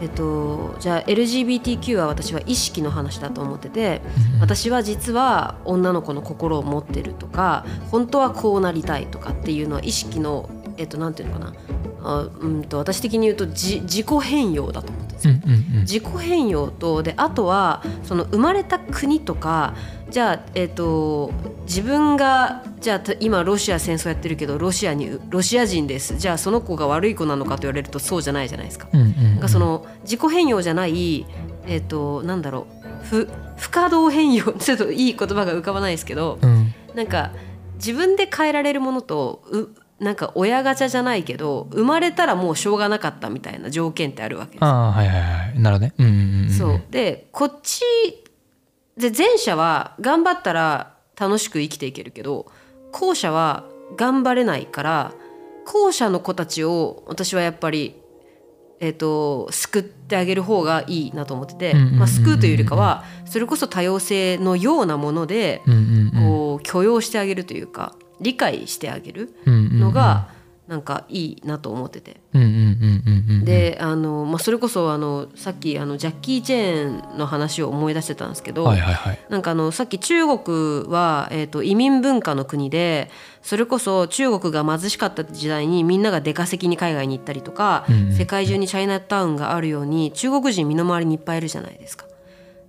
[0.00, 4.00] えっとじゃあ LGBTQ は私は意識の話だと思ってて
[4.40, 11.54] 私は実は女の子の心を持ってるとか本当はこうなりたいとかっていうのは意識のえっとなんていうのかな。
[12.00, 15.50] あうんと私的に言うとじ自己変容だと思っですようん。
[15.50, 19.74] うんうん自己変容とであとはその生まれた国とか
[20.10, 21.32] じゃあ、えっと
[21.64, 26.16] 自分がじゃあた今ロシア戦争やってるけどロシアにロシア人です。
[26.16, 28.88] じゃあその子が悪い子なのかと言われるとそうじゃないじゃないですか。
[28.92, 29.30] うんうんうん。
[29.32, 31.26] なんかその自己変容じゃない、
[31.66, 32.66] えっとなんだろ
[33.02, 36.72] う不不可動変容 ちょっといい言葉が浮かばないですけどうん。
[36.94, 37.32] なんか
[37.74, 39.68] 自分で変えられるものとう
[40.00, 44.60] なんか親ガチャじゃないけど生まれたらもうしょうがなかったみたいな条件ってあるわけです。
[44.60, 45.94] よああはいはいはいなるほどね。
[45.98, 46.50] うんうんうんうん。
[46.50, 46.82] そう。
[46.90, 47.82] でこっち
[48.96, 52.50] で前者は頑張ったら楽しく生きていけるけど
[52.92, 53.64] 後者は
[53.96, 55.12] 頑張れないから
[55.64, 58.00] 後者の子たちを私はやっぱり、
[58.80, 65.62] えー、と救ってあげる方がいいなと思ってて、まあ、救うというよりかはそれこそ多様性のようなもので
[66.14, 70.28] こう許容してあげるというか理解してあげるのが
[70.68, 72.20] なんかいいなと思ってて。
[73.44, 92.04] であの、まあ、それこそあのさっきあのジャッキー・チェーンの話を思い出してたんですけど、はいはいはいなんかあのさっき中国は、えー、と移民文化の国でそれこそ中国が貧しかった時代にみんなが出稼ぎに海外に行ったりとか、うんうん世界中にチャイナタウンがあるように中国人身の回りにいっぱいいるじゃないですか。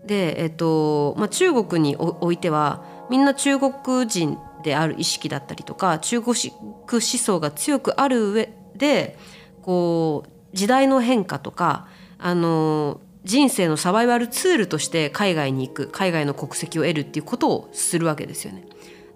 [0.06, 9.18] で、えっとまあ、中国におおいてはみんな中国人である意識だったりとか中国思想が強くある上で
[9.62, 18.66] こう時代の変化とかあの人生のサバイバルツールとして海外に行く海外の国籍を得るっていうことをするわけですよね。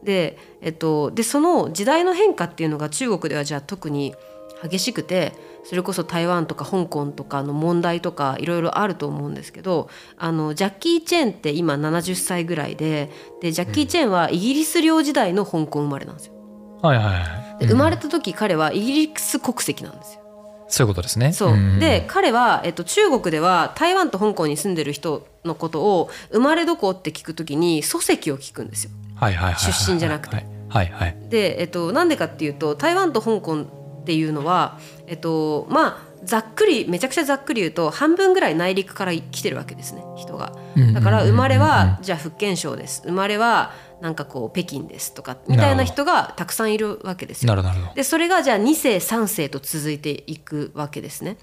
[0.03, 4.13] で,、えっと、でその時代の変化っていうのが中国ではじゃあ特に
[4.61, 13.09] 激しくてそれこそ台湾とか香港とかの問題とかいろいろあると思うんですけどあのジャッキー・チェーンって今70歳ぐらいで
[13.41, 16.33] でジャッキー・チェーンはイギリス領時代の香港生まれなんですよ。
[16.81, 17.59] はいはいはい。
[17.59, 20.23] で生まれた時彼はイギリス国籍なんですよ。
[20.67, 21.33] そういうことですね。
[21.33, 21.79] そう、ん。
[21.79, 28.91] で彼は、えっと、中国では台湾と香港に住んでる人のことを生まれどこって聞くときに祖籍を聞くんですよ。
[29.15, 29.53] はいはいはい。
[29.53, 30.35] はい出身じゃなくて。
[30.35, 31.17] はいはいはい。
[31.29, 40.53] で、えっと、なんでかっていうと台湾と香港っていうのは、えっと、まあざっくりめちゃくちゃざっくり言うと半分ぐらい内陸から来てるわけですね人が。
[40.93, 47.47] だから生まれはじゃあ福建省です生まれはなんかこう北京ですとかみたいな人がたくさんいるわけですよ。
[47.95, 51.37] でそれがじゃあ2世3世と続いていくわけですね。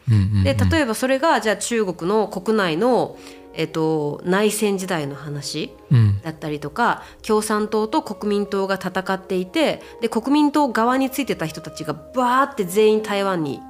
[0.45, 3.17] で例えばそれがじゃあ中国の国内の、
[3.55, 6.21] えっと、内戦時代の話うん。
[6.23, 13.61] だったりとか共産党と国民党が戦っていてで国民党側についてた人たちがバーって全員台湾に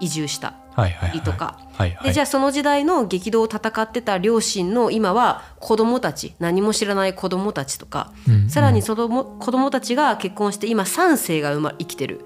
[0.00, 0.54] 移住した
[1.12, 1.58] りとか。
[1.72, 2.08] はいはい。
[2.08, 12.24] でじゃあその時代の激動を戦ってた両親の今は子供たち何も知らない子供たちとか、うんさらにそのも子供たちが結婚して今3世が生ま生きてる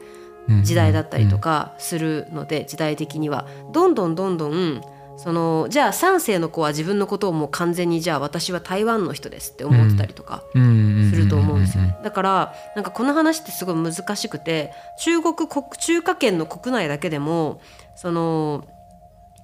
[0.63, 3.47] 時代だったりとかするので時代的には。
[3.73, 4.83] どんどんどんどん
[5.17, 11.97] そのじゃあ3世の子は自分のことをもう完全にじゃあ私は台湾の人ですって思ってたりとかすると思うんですよね。
[12.03, 17.61] だからなんかこの話ってすごい難しくて中国国中華圏の国内だけでも
[17.95, 18.65] その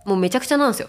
[0.05, 0.89] もうめちゃくちゃなんですよ。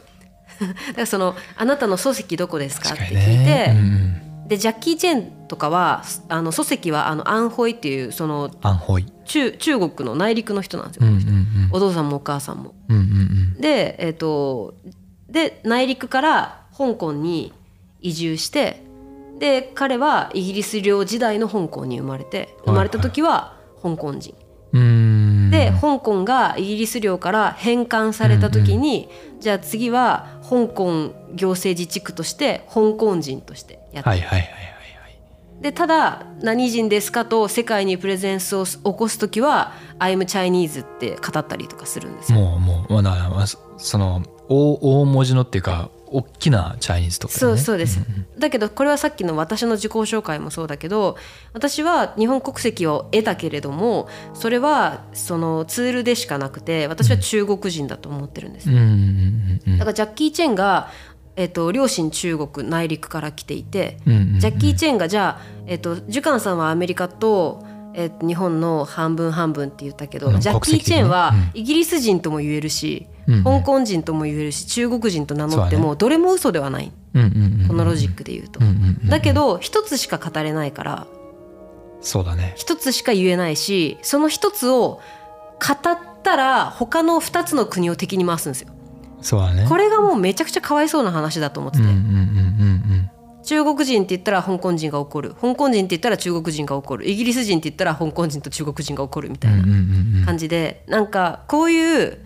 [0.61, 3.73] だからその「あなたの漱石どこですか?」って聞いて、にね。
[3.75, 3.79] う
[4.27, 9.05] んでジャッキー・チェンとかはあの漱石はあのアンホイっていうそのアンホイ？
[9.23, 11.69] 中中国の内陸の人なんですよ、うんうんうん。
[11.71, 12.75] お父さんもお母さんも。
[12.89, 14.73] うんうんで,、えっと
[15.29, 17.53] で内陸から香港に
[18.01, 18.83] 移住して
[19.39, 24.35] で彼はイギリス領時代の香港に生まれて生まれた時は香港人。
[24.73, 24.85] うんう
[25.47, 25.51] ん。
[25.51, 29.09] で香港がイギリス領から返還された時に、
[29.39, 35.61] じゃあ次は香港行政自治区として香港人としてやって、はいはいはいはいはい。
[35.61, 42.39] でただ何人ですかと世界にプレゼンスを起こす時は「I'm Chinese」って語ったりとかするんですよ。
[42.39, 47.99] もうもうまあそその大大文字のっていうか大きなチャイニーズとか、ね、そうそうです、
[48.37, 51.15] だけどこれはさっきの私の自己紹介もそうだけど
[51.53, 59.77] 私は日本国籍を得たけれどもそれはそのツールでしかなくて私は中国人だと思ってるんです、うんうんうんうん。
[59.77, 60.89] だからジャッキー・チェンが、
[61.35, 67.63] えっと両親中国内陸から来ていて、ジャッキー・チェンがじゃあ、えっとジュカンさんはアメリカと、
[67.93, 71.59] えっと日本の半分半分って言ったけど、うんジャッキー・チェンはうん。
[71.59, 73.43] イギリス人とも言えるし、うんうん。
[73.43, 78.59] 香港人とも言えるし中国人と名乗ってもどれも嘘ではない、このロジックで言うと。
[79.05, 81.07] だけど一つしか語れないから
[82.01, 82.53] そうだね。
[82.55, 84.99] 一つしか言えないしその一つを
[85.59, 88.73] 語ったら他の二つの国を敵に回すんですよ。
[89.21, 89.65] そうだね。
[89.67, 92.03] これがもうめちゃくちゃかわいそうな話だと思ってて、うんうんうんう
[92.97, 93.09] ん。
[93.43, 95.33] 中国人って言ったら香港人が怒る。
[95.39, 97.09] 香港人って言ったら中国人が怒る。
[97.09, 100.83] イギリス人って言ったら香港人と中国人が怒るみたいな感じで。
[100.87, 102.19] なんかこういう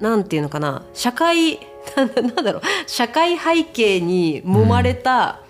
[0.00, 0.84] なんていうのかな。
[0.94, 1.58] 社会
[1.96, 2.62] なんだなんだろう。
[2.86, 5.40] 社会背景に揉まれた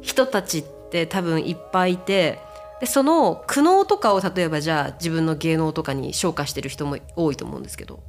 [0.00, 2.38] 人たちって多分いっぱいいて
[2.82, 8.02] でその苦悩とかを例えばじゃあ自分の芸能とかに昇華してる人も多いと思うんですけど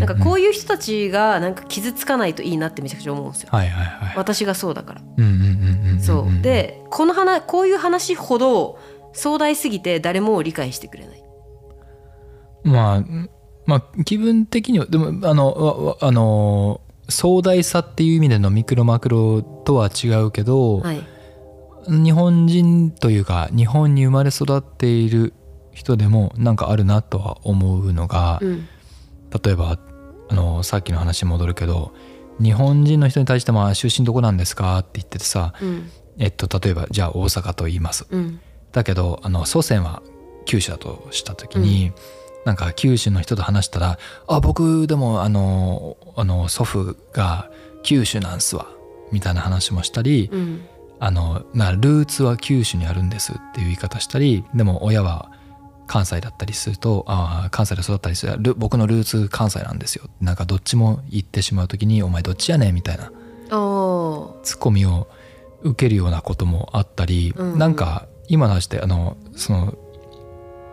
[0.00, 3.50] なんかこういう人たちがなんか傷つかないといいなってめちゃくちゃ思うんですよ。
[3.52, 5.02] はいはいはい私がそうだから。
[6.00, 8.80] そうでこの話こういう話ほど
[9.12, 11.22] 壮大すぎて誰も理解してくれない。
[12.64, 13.30] まあうん
[13.66, 21.06] まあ気分的にはでもあのあの壮大さっていう意味でのミクロマクロとは違うけど、はい、
[21.88, 25.34] 日本人というか日本に生まれ育っている
[25.72, 28.68] 人でもなんかあるなとは思うのが、うん
[29.44, 29.78] 例えば
[30.28, 31.92] あのさっきの話に戻るけど
[32.40, 38.06] 日本人の人に対してもあ「出身どこなんですか?」って言っててさ、うんえっと、例えばじゃあ大阪と言います。
[38.10, 38.40] うん
[38.72, 40.02] だけどあの祖先は
[40.44, 41.92] 九州だとした時に、
[42.44, 47.50] なんか九州の人と話したら「あ僕でもあのあの祖父が
[47.82, 48.66] 九州なんすわ」
[49.12, 50.60] みたいな話もしたり、うん
[50.98, 55.30] あのなルーツは九州にあるんですっていう言い方したりでも親は
[55.86, 58.36] 関西だったりするとああ関西で育ったりする。
[58.38, 60.08] ル僕のルーツ関西なんですよ。
[60.20, 65.08] なんかどっちも言ってしまう時に「お前どっちやねん」みたいなツッコミを
[65.62, 67.58] 受けるようなこともあったり、うんうん。
[67.58, 69.74] なんか今の話ってあのその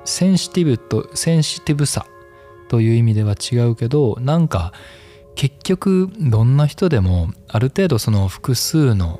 [0.05, 2.05] センシティブとセンシティブさ
[2.69, 4.73] という意味では違うけどなんか
[5.35, 9.19] 結局どんな人でもある程度その複数の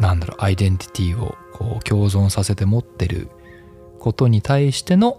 [0.00, 3.28] なんだろうアイデンティティをこう共存させて持ってる
[3.98, 5.18] ことに対しての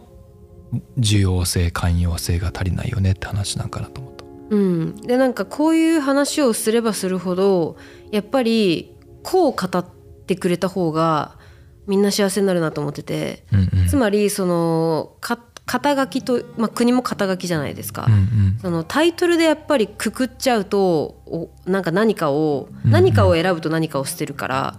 [0.97, 4.25] 重要性寛容性が足りないよねって話なんかなと思った。
[4.49, 7.77] うん、でなんかこういう話をすればするほど
[8.11, 9.85] やっぱりこう語っ
[10.27, 11.39] てくれた方が
[11.87, 13.87] みんな幸せになるなと思ってて、うんうん。
[13.87, 18.05] つまりそのか肩書きと、まあ、国も肩書きじゃないですか。
[18.07, 18.59] うんうん。
[18.61, 24.75] そのタイトルでやっぱりくくっちゃうとおなんか何かをうん何かを選ぶと何かを捨てるから、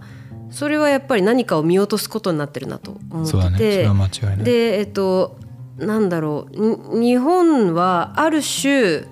[0.49, 4.43] それはやっぱり何かを見落とすことになってるなと思ってて、ね。
[4.43, 5.37] でえっと
[5.77, 6.97] なんだろう。
[6.99, 9.03] に日本はある種、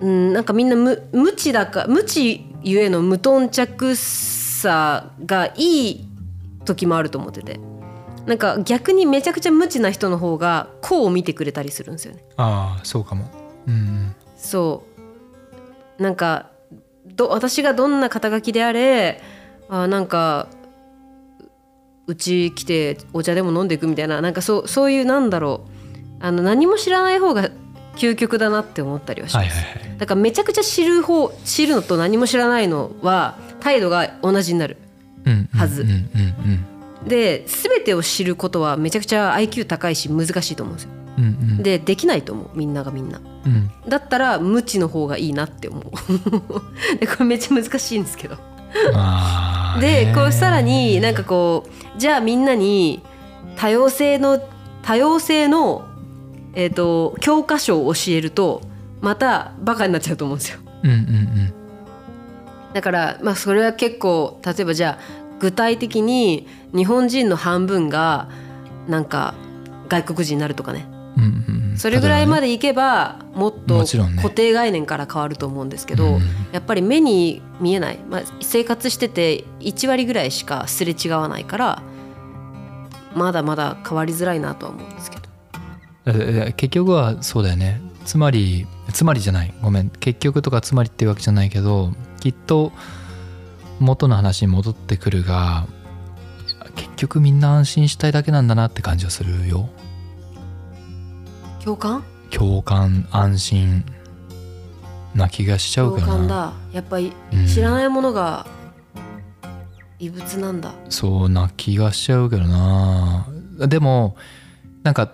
[0.00, 6.06] うん、なんかみんな無無知だか無知ゆえの無頓着さがいい
[6.64, 7.58] 時もあると思ってて
[8.26, 12.22] なんか逆にめちゃくちゃ無知な人の方がこう見てくれたりするんですよね。
[12.36, 13.30] ああそうかも。
[13.66, 14.84] うんそ
[15.98, 16.02] う。
[16.02, 16.50] なんか
[17.06, 19.22] ど私がどんな肩書きであれ
[19.68, 20.48] あなんか
[22.06, 25.70] ううち来てお茶でも飲んでいくみたいななんかそうそういうなんだろう。
[26.22, 27.50] あの何も知らない方が
[27.96, 29.98] 究極だなって思ったりはします、はいはいはい。
[29.98, 34.76] だからめちゃくちゃ知る方知るのと何も知らないのは態度が同じになる。
[35.24, 36.66] うんはずうんうんうん
[37.06, 40.90] で全てを知ることはめちゃくちゃ IQ 高いし難しいと思うんですよ。
[41.18, 41.62] うんうん。
[41.62, 43.20] でできないと思うみんながみんな。
[43.46, 43.70] うん。
[43.88, 45.84] だったら無知の方がいいなって思う。
[47.00, 48.36] でこれめっちゃ難しいんですけど。
[49.80, 53.02] でねこうさらになんかこうじゃあみんなに
[53.56, 54.40] 多様性の
[54.82, 55.86] 多様性の、
[56.54, 58.62] えー、と教科書を教えると
[59.00, 60.58] またバカになっちゃうと思うんですよ。
[60.82, 61.52] うんうん。
[62.72, 68.28] だからまあそれは結構例えばじゃあ具体的に日本人の半分が
[68.86, 69.34] なんか
[69.88, 70.86] 外国人になるとかね。
[71.16, 71.76] うんうんうん。
[71.76, 74.22] それぐらいまででいけばもっともちろんね。
[74.22, 76.20] 固定概念から変わると思うんですけど、うん。
[76.52, 81.82] やっぱり目に見えない、まあ、生活してて1割ぐらいしかすれ違わないから
[83.14, 85.22] まだまだ変わりづらいなとは思うんですけど。
[86.06, 87.80] え結局はそうだよね。
[88.04, 89.54] つまりつまりじゃない。
[89.62, 89.90] ごめん。
[89.90, 92.72] 結局とかつまりっていうわけじゃないけどきっと
[93.80, 95.66] 元の話に戻ってくるが
[96.76, 99.68] 結局みんな安心したいだけなんだなって感じはするよ。
[101.64, 102.04] 共感？
[102.30, 103.84] 共感安心
[105.14, 106.52] な気がしちゃう共感けどなだ。
[106.72, 107.46] やっぱりうん。
[107.46, 108.46] 知らないものが
[109.98, 113.26] 異物なんだ、そうな気がしちゃうけどな。
[113.58, 114.16] でも
[114.82, 115.10] なんか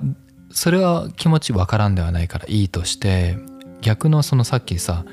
[0.53, 3.37] それは気持ちわからんではないからいいとして
[3.81, 5.05] 逆のそのさっきさ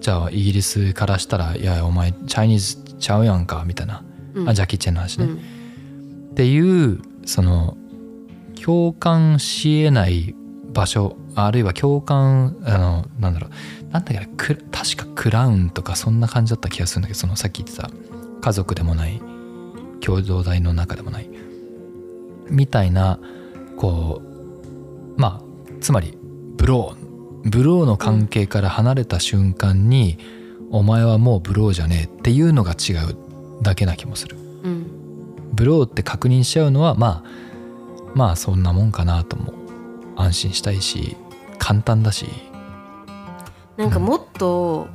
[0.00, 4.02] じゃあイギリスからしたら「いやお前チャイニーズちゃうやんか」みたいな、
[4.34, 4.48] うん。
[4.48, 5.34] あジャッキー・チェンの話ね、うん。
[5.34, 7.76] っていうその
[8.64, 10.34] 共感し得ない
[10.72, 13.50] 場所あるいは共感あのなんだろう。
[13.92, 17.90] なんだっけく確かクラウンとかそんな感じだった気がするんだけどそのさっき言ってた
[18.40, 19.20] 家族でもない
[20.00, 21.28] 共同体の中でもない
[22.48, 23.18] みたいな
[23.76, 25.42] こうまあ
[25.82, 26.16] つまり
[26.56, 27.02] ブロー
[27.44, 30.18] ブローの関係から離れた瞬間に、
[30.72, 33.16] お前はもうブローじゃねえっていうのが違う
[33.62, 34.36] だけな気もする。
[34.64, 34.86] うん
[35.52, 37.30] ブローって確認しちゃうのはまあ
[38.14, 39.52] まあそんなもんかなとも
[40.16, 41.16] 安心したいし
[41.58, 42.26] 簡単だし。
[43.76, 44.88] なんかもっと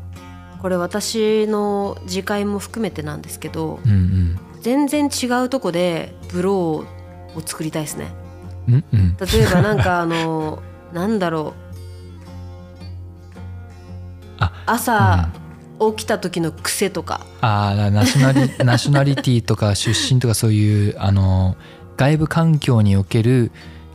[0.62, 6.86] これ私の自戒も含めてなんですけどうん全然違うとこでブローを
[7.46, 8.12] 作りたいですね。
[8.68, 9.00] うんうん。
[9.00, 11.68] うん例えばなんかあの なんだろう。
[14.40, 15.30] あ朝
[15.80, 21.56] 起きた時の癖とか、ああナショナリ ナショナリティとか出身とかそういうあの
[21.98, 23.52] 外部環境における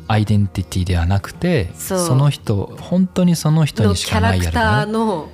[0.09, 2.17] アイデンティティではなくてそう。
[2.17, 5.29] の人本当にその人のにしかないキャラクタやつねーの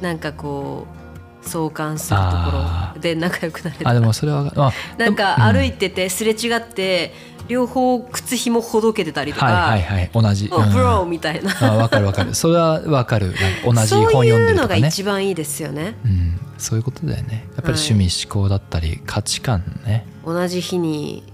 [0.00, 1.01] なんかこう
[1.42, 3.88] 相関するとあころで仲良くなれた。
[3.88, 5.56] あでもそれはあなんかうん。
[5.56, 7.12] 歩いててすれ違って
[7.48, 10.10] 両方靴ひもほどけてたりとか、はいはいはい。
[10.12, 12.34] 同じ、もうブローうんみたいな、あ分かる分かる。
[12.34, 13.34] それは分かる。
[13.64, 14.88] 同じそう本読んでいうのがるとかね。
[14.88, 15.96] 一番いいですよね。
[16.04, 17.46] うん、そういうことだよね。
[17.56, 21.24] やっぱり趣味思考だったり価値観ね、同じ日に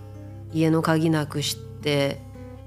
[0.55, 2.21] 家の鍵なくして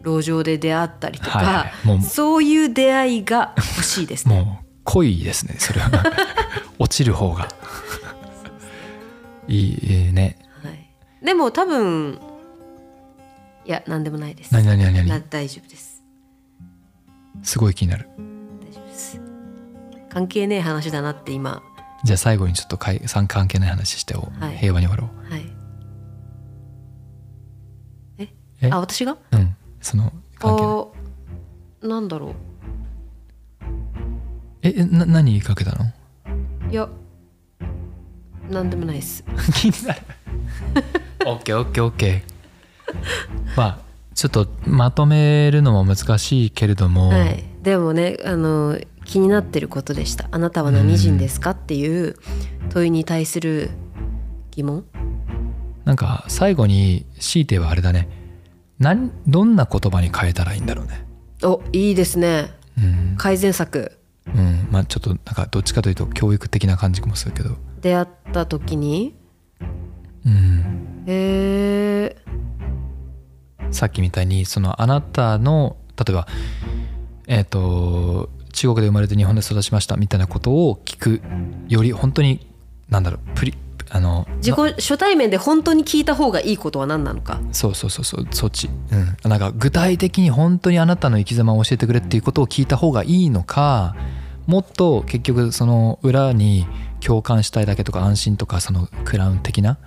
[0.03, 1.65] 路上で出会ったりとか、は
[1.97, 4.41] いそういう出会いが欲しいですね。
[4.41, 5.89] もう濃いですねそれは。
[6.79, 7.47] 落ちる方が。
[9.47, 10.37] いいね。
[10.63, 12.19] はい、でも多分
[13.65, 14.53] いや何でもないです。
[14.53, 16.03] 何何何な何大丈夫です。
[17.43, 18.07] すごい気になる。
[18.61, 19.21] 大丈夫です。
[20.09, 21.61] 関係ねえ話だなって今。
[22.03, 24.57] じゃあ最後にちょっとかい関係ない話してを、はい。
[24.57, 25.53] 平和に終わろはい。
[28.17, 28.33] え？
[28.61, 28.71] え？
[28.71, 29.13] あ私が？
[29.13, 29.55] ううん。
[29.79, 30.75] その関係ない。
[31.83, 32.50] あなんだろえ
[34.75, 35.85] えな何言いかけたの？
[36.69, 36.87] ういや
[38.49, 39.23] 何でもないです。
[39.55, 40.01] 気になる。
[41.25, 43.57] オッケーオッケーオッケー。
[43.57, 43.79] まあ
[44.13, 52.15] ちょっとまとめるのも難しいけれども、はい、でもねあの気になってることでした「あなたは何人ですか?」っていう
[52.69, 53.71] 問いに対する
[54.51, 54.85] 疑問。
[55.85, 58.07] なんか最後に強いてはあれだね。
[58.77, 61.05] なんどんな言葉に変えたらいいんだろうね。
[61.43, 62.51] おいいですね。
[62.77, 63.97] うん、改善策
[64.35, 67.57] うん、まあちょっとなんかどっちかというと教育的な感じもするけど。
[67.81, 69.15] 出会った時に？
[70.25, 71.03] うん。
[71.07, 76.27] えー、さっきみたいにそのあなたの例えば
[77.27, 81.21] えっ、と中国で生まれて日本で育ちましたみたいなことを聞く
[81.67, 82.47] より本当に
[82.89, 83.53] なんだろうプリ
[83.89, 87.41] あの自己初対面で本当に聞いた方がいいことは何なのか？
[87.51, 93.95] そうそうそうそうそっち、うん、なんか具体的に本当にあなたの生き様を教えてくれっていうことを聞いた方がいいのか
[94.47, 96.65] もっと結局その裏に
[96.99, 99.77] 共感したいだけとか安心とかそのクラウン的な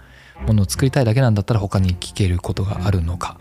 [0.46, 3.38] ものを作りたいだけなんだったら他に聞けることがあるのか。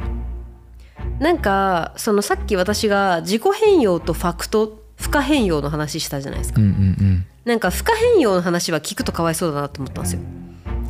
[1.20, 6.62] なんかそのさっき私が自己変容とファクト不可変容の話したじゃないですか。
[6.62, 7.26] うんうんうん。
[7.46, 10.22] なんか不可変容の話は聞くとかわいそうだなと思ったんですよ。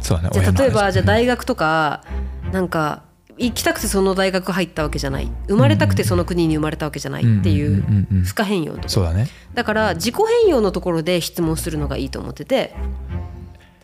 [0.02, 2.04] そうだねじゃ例えばじゃあうん大学とか
[2.52, 3.04] なんか
[3.38, 5.30] 行きたくてその大学入ったわけじゃない。
[5.48, 7.84] 生まれたくてその国に生まれたわけじゃないっていう
[8.24, 9.28] 不可変容とそうだね。
[9.54, 12.76] だから自己変容のところで質問するのがいいと思ってて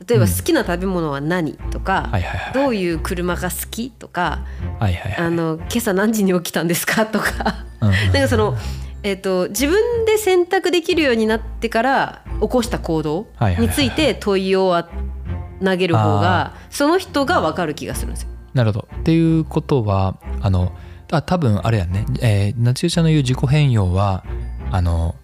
[0.08, 2.10] 例えば好きな食べ物は何とか、
[2.54, 4.46] どういう車が好きとか
[4.80, 5.26] はいはいはい。
[5.26, 7.66] あの今朝何時に起きたんですかとか。
[7.80, 8.58] なんかその
[9.04, 13.28] えっと自分で選択できるようになってから起こした行動
[13.60, 14.90] について問いをあ
[15.64, 18.30] 投げる方がその人が分かる気がするんですよ。
[18.54, 18.88] なるほど。
[19.00, 20.72] っていうことはあの
[21.12, 24.24] あ多分あれやね、えー、夏代ちゃんの言う自己変容は
[24.72, 25.16] あの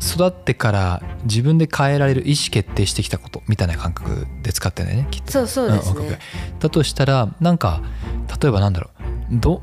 [0.00, 5.32] 育ってから自分で変えられる意思決定してきたことみたいな感覚で使ってんだよねきっと。
[5.32, 6.18] そうそうですん OK ね。
[6.60, 7.82] だとしたらなんか
[8.40, 8.90] 例えばなんだろ
[9.30, 9.38] う。
[9.38, 9.62] ど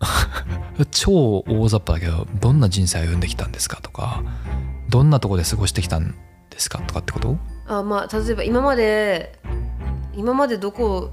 [0.90, 4.22] 超大雑把だけどどんな人生を歩んできたんですかとか
[4.90, 6.14] どんなとこで過ごしてきたん
[6.50, 7.36] ですかとかってこと？
[7.66, 9.38] あまあ例えば今まで
[10.14, 11.10] 今までどこ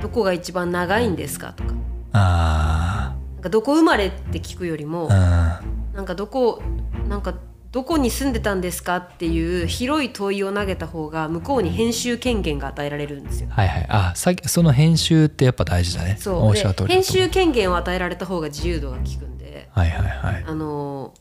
[0.00, 1.74] どこが一番長いんですかとか。
[2.12, 5.60] あなんかどこ生まれって聞くよりもな
[6.02, 6.62] んかどこ
[7.08, 7.34] なんか
[7.72, 13.50] どこに住んでたんですかっていう広い問いを投げた方が向こうに編集権限が与えられるんですよ。
[13.50, 13.86] はいはい。
[13.90, 16.16] あさっきその編集ってやっぱ大事だね。
[16.18, 16.86] そう。
[16.86, 20.44] 編集権限を与えられた方が自由度が利くんで、はいはいはい。
[20.46, 21.12] あの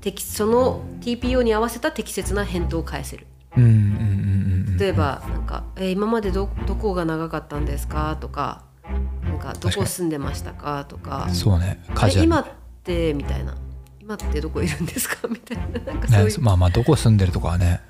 [0.00, 3.26] 適その TPO に合わせた適切な返答を返せる。
[3.56, 4.76] うんうんうんうんうん。
[4.78, 8.62] 例えばなんか、えー今までどどこが長かったんですか?」とか
[9.24, 11.28] 「なんかどこ住んでましたか?」とか。
[11.32, 12.22] そうね「カジュアル。
[12.22, 12.46] え今っ
[12.84, 13.54] て」みたいな
[14.00, 15.26] 「今ってどこいるんですか?
[15.30, 15.92] 」みたいな。
[15.92, 17.80] なんかそういう、ね、まあまあどこ住んでるとかはね、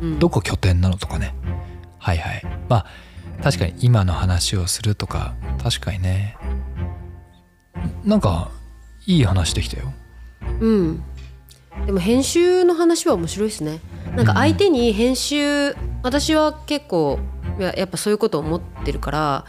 [0.00, 0.10] うん。
[0.12, 0.18] うん。
[0.18, 1.34] どこ拠点なのとかね。
[1.98, 2.42] はいはい。
[2.68, 2.86] まあ
[3.42, 6.36] 確かに今の話をするとか確かにね。
[8.04, 8.50] なんか
[9.06, 9.92] いい話できたよ。
[10.60, 11.02] うん、
[11.86, 13.80] でも編集の話は面白いですね
[14.16, 17.18] なんか相手に編集、私は結構
[17.58, 19.44] ややっぱそういうことを思ってるから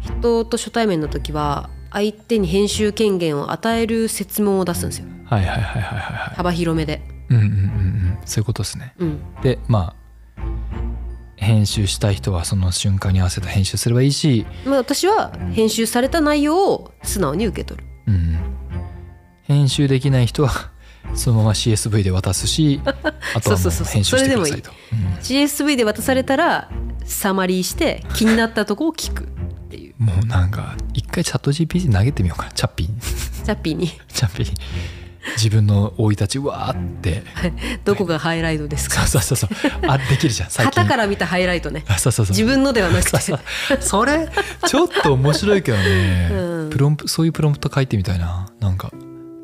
[0.00, 5.06] 人と初対面の時は相手に編集権限を与える設問を出すんですよ。
[5.26, 6.34] はいはいはいはいはいはい。
[6.34, 8.18] 幅広めで、うんうんうんうん。
[8.24, 8.94] そういうことですね。
[8.98, 10.04] うん、でまあ
[11.36, 17.86] 編集したい人はその瞬間に合わせた編集すればいいし、まあ、私は編集された内容を素直に受け取る。
[18.06, 18.38] うん、
[19.42, 20.70] 編集できない人は
[21.14, 24.70] そのまま CSV で渡すし あとは編集してくださいと。
[24.92, 24.98] うん。
[25.20, 26.68] CSV で渡されたら
[27.04, 29.26] サマリーして気になったとこを聞くっ
[29.70, 29.94] ていう。
[29.98, 32.52] もうなんか一回チャット GPT 投げてみようかな。
[32.52, 32.88] チャッピー。
[32.90, 33.88] にチャッピーに。
[34.12, 34.46] チャッピー。
[34.48, 34.54] に
[35.36, 37.22] 自分の生い立ちうわーって。
[37.84, 39.06] どこがハイライトですか？
[39.06, 39.70] そうそうそうそう。
[39.88, 40.82] あできるじゃん最近。
[40.82, 41.84] 旗から見たハイライトね。
[41.88, 42.32] あそうそうそう。
[42.36, 43.18] 自分のではなくて。
[43.80, 44.28] それ
[44.66, 46.70] ちょっと面白いけどね、うん。
[46.70, 48.48] プロンプそういうプロンプト書いてみたいな。
[48.60, 48.92] なんか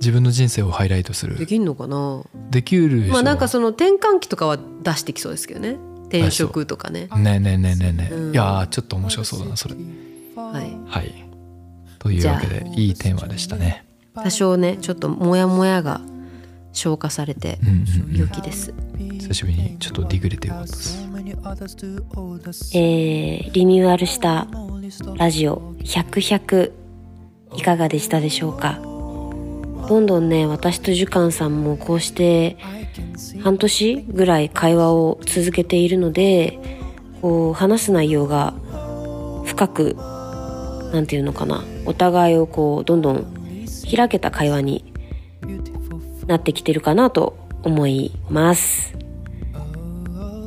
[0.01, 1.37] 自分の人生をハイライトする。
[1.37, 2.25] できんのかな？
[2.51, 3.13] できるでしょ。
[3.13, 5.77] まあなんかその転換期とかは出してきそうですけどね。
[6.05, 7.09] 転職とかね。
[7.17, 8.33] ねえねえねえねえねえ、うん。
[8.33, 9.77] いやーちょっと面白そうだなそれ。
[10.37, 10.77] はい。
[10.87, 11.27] はい。
[11.99, 13.85] というわけでいいテーマでしたね。
[14.15, 16.01] 多少ねちょっとモヤモヤが
[16.73, 18.17] 消化されてうんうんうん。
[18.17, 21.07] 良きです、久しぶりにちょっとディグれてよかったです。
[22.75, 24.49] えーリニューアルした
[25.17, 26.73] ラジオ100100
[27.57, 28.81] いかがでしたでしょうか？
[29.89, 32.57] どんどんね私とジュカンさんもこうして
[33.43, 36.59] 半年ぐらい会話を続けているので
[37.21, 38.55] こう話す内容が
[39.45, 39.97] 深く
[40.93, 43.27] なんていうのかなお互いをこうどんどん
[43.95, 44.93] 開けた会話に
[46.27, 48.95] なってきてるかなと思います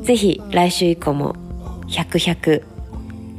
[0.03, 1.35] ぜひ来週以降も
[1.87, 2.63] 100、100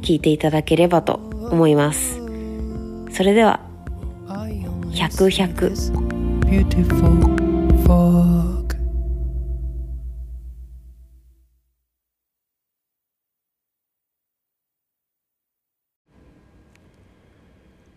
[0.01, 1.15] 聞いていただければと
[1.51, 2.21] 思います。
[3.11, 3.59] それでは、
[4.95, 5.91] 100、100。
[6.47, 7.19] beautiful
[7.83, 8.77] fog.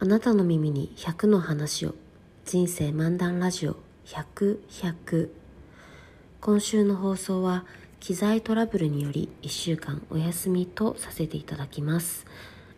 [0.00, 1.94] あなたの耳に100の話を。
[2.44, 3.76] 人生漫談ラジオ
[4.06, 5.30] 100、100。
[6.40, 7.64] 今週の放送は
[8.00, 12.26] 機材トラブルにより1週間お休みとさせていただきます。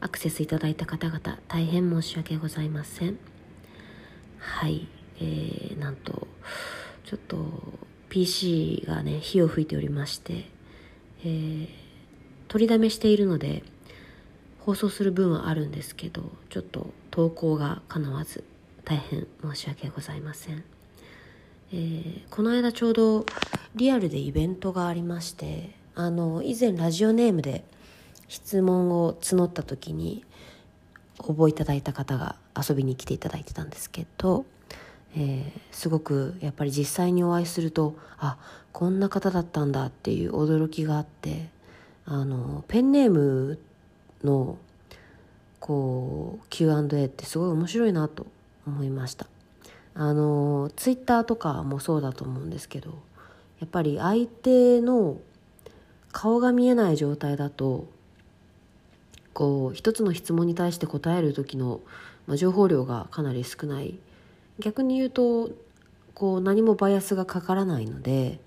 [0.00, 3.29] アクセスいただいた方々大変申し訳ございません。
[4.40, 4.88] はい、
[5.18, 6.26] えー、なんと
[7.04, 7.36] ちょっと
[8.08, 10.48] PC がね火を吹いておりまして、
[11.24, 11.90] えー
[12.50, 13.62] 取りだめしているので
[14.58, 18.42] 放送する分はあるんですけどちょっと投稿がかなわず
[18.84, 20.64] 大変申し訳ございません、
[21.72, 23.24] えーこの間ちょうど
[23.76, 27.64] リアルでイベントがありましてあの以前ラジオネームで
[28.26, 30.24] 質問を募った時に
[31.30, 34.44] 応募いただいた方が遊びに来ていただいてたんですけど、
[35.14, 38.36] えーすごくやっぱり実際にお会いするとあ
[38.72, 41.48] こんな方だったんだっていう驚きがあって
[42.04, 43.58] あのペンネーム
[44.22, 44.58] の
[45.58, 48.26] こう Q&A ってすごい面白いなと
[48.66, 49.26] 思いました。
[49.94, 52.90] あのツイッターとかもそうだと思うんですけど
[53.58, 55.18] やっぱり相手の
[56.12, 57.88] 顔が見えない状態だと
[59.40, 61.80] こう一つの質問に対して答える時の、
[62.26, 63.98] まあ、情報量がかなり少ない。
[64.58, 65.48] 逆に言うと
[66.12, 68.38] こう何もバイアスがかからないので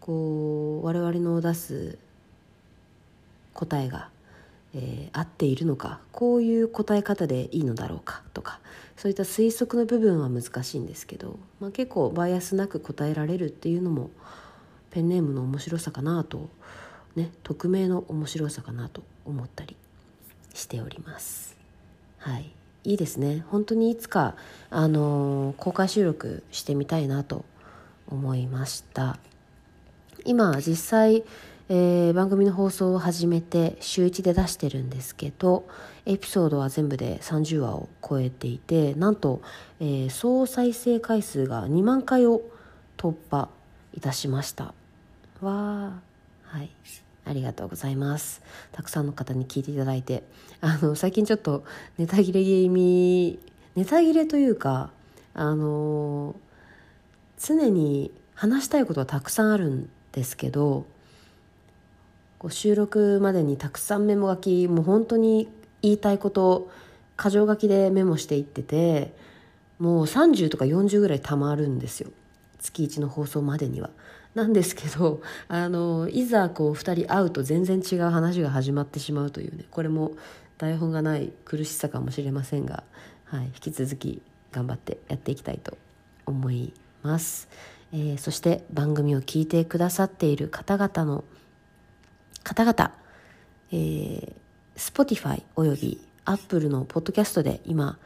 [0.00, 1.96] こう我々の出す
[3.54, 4.08] 答えが、
[4.74, 8.58] えー合っているのかこういう答え方でいいのだろうかとか
[8.96, 14.10] そういった推測の部分は難しいんですけど、まあ、結構バイアスなく答えられるっていうのも
[14.90, 16.50] ペンネームの面白さかなと
[17.14, 19.76] ね匿名の面白さかなと思ったり
[20.54, 21.56] しております。
[22.18, 22.52] はい、
[22.84, 23.44] いいですね。
[23.48, 24.36] 本当にいつか、
[24.70, 27.44] あのー公開収録してみたいなと
[28.08, 29.18] 思いました。
[30.24, 31.24] 今実際、
[31.68, 35.66] えー番組の放送を始めて週1で出してるんですけど
[36.06, 39.40] エピソードは全部で30話を超えていてなんと、
[39.80, 42.42] えー総再生回数が2万回を
[42.96, 43.48] 突破
[43.94, 44.74] いたしました。
[45.40, 46.56] わー。
[46.56, 46.70] はい。
[47.24, 48.42] ありがとうございます
[48.72, 50.24] たくさんの方に聞いていただいて
[50.60, 51.64] あの最近ちょっと
[51.98, 53.38] ネタ切れ気味
[53.76, 54.90] ネタ切れというか
[55.34, 56.34] あの
[57.38, 60.86] 常に話したいことはたくさんあるんですけど
[62.38, 65.48] こう収録までにたくさんメモ書きもう本当に
[65.80, 66.70] 言いたいことを
[67.18, 69.14] 箇条書きでメモしていってて
[69.78, 72.10] もう30とか40ぐらいたまるんですよ
[72.60, 73.90] 月1の放送までには。
[74.34, 80.12] なんですけど あのいざこう2人会うと全然違う話が始まってしまうというねこれも
[80.58, 82.84] 台本がない苦しさかもしれませんが、
[83.24, 84.22] はい、引き続き
[84.52, 85.76] 頑張ってやっていきたいと
[86.26, 86.72] 思い
[87.02, 87.48] ます、
[87.92, 91.24] えーそして番組を聞いてくださっている方々の
[92.44, 92.92] 方々、
[93.72, 94.42] えー
[94.76, 97.98] Spotify および Apple のポッドキャストで今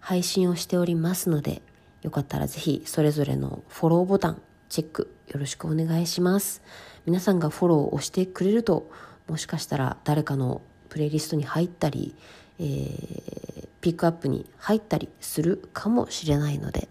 [0.00, 1.62] 配信をしておりますので
[2.02, 6.62] よかったらぜひそれぞれのフォローボタンチェックよろしくお願いします。
[7.06, 8.90] 皆さんがフォローをしてくれると
[9.28, 12.14] もしかしたら誰かのプレイリストに入ったり、
[12.58, 13.44] えー
[13.84, 16.88] ピックアップに入ったりするかもしれないので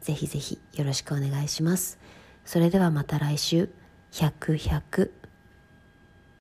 [0.00, 1.98] ぜひぜひよろしくお願いします。
[2.44, 3.68] それではまた来週。
[4.12, 5.10] 100 100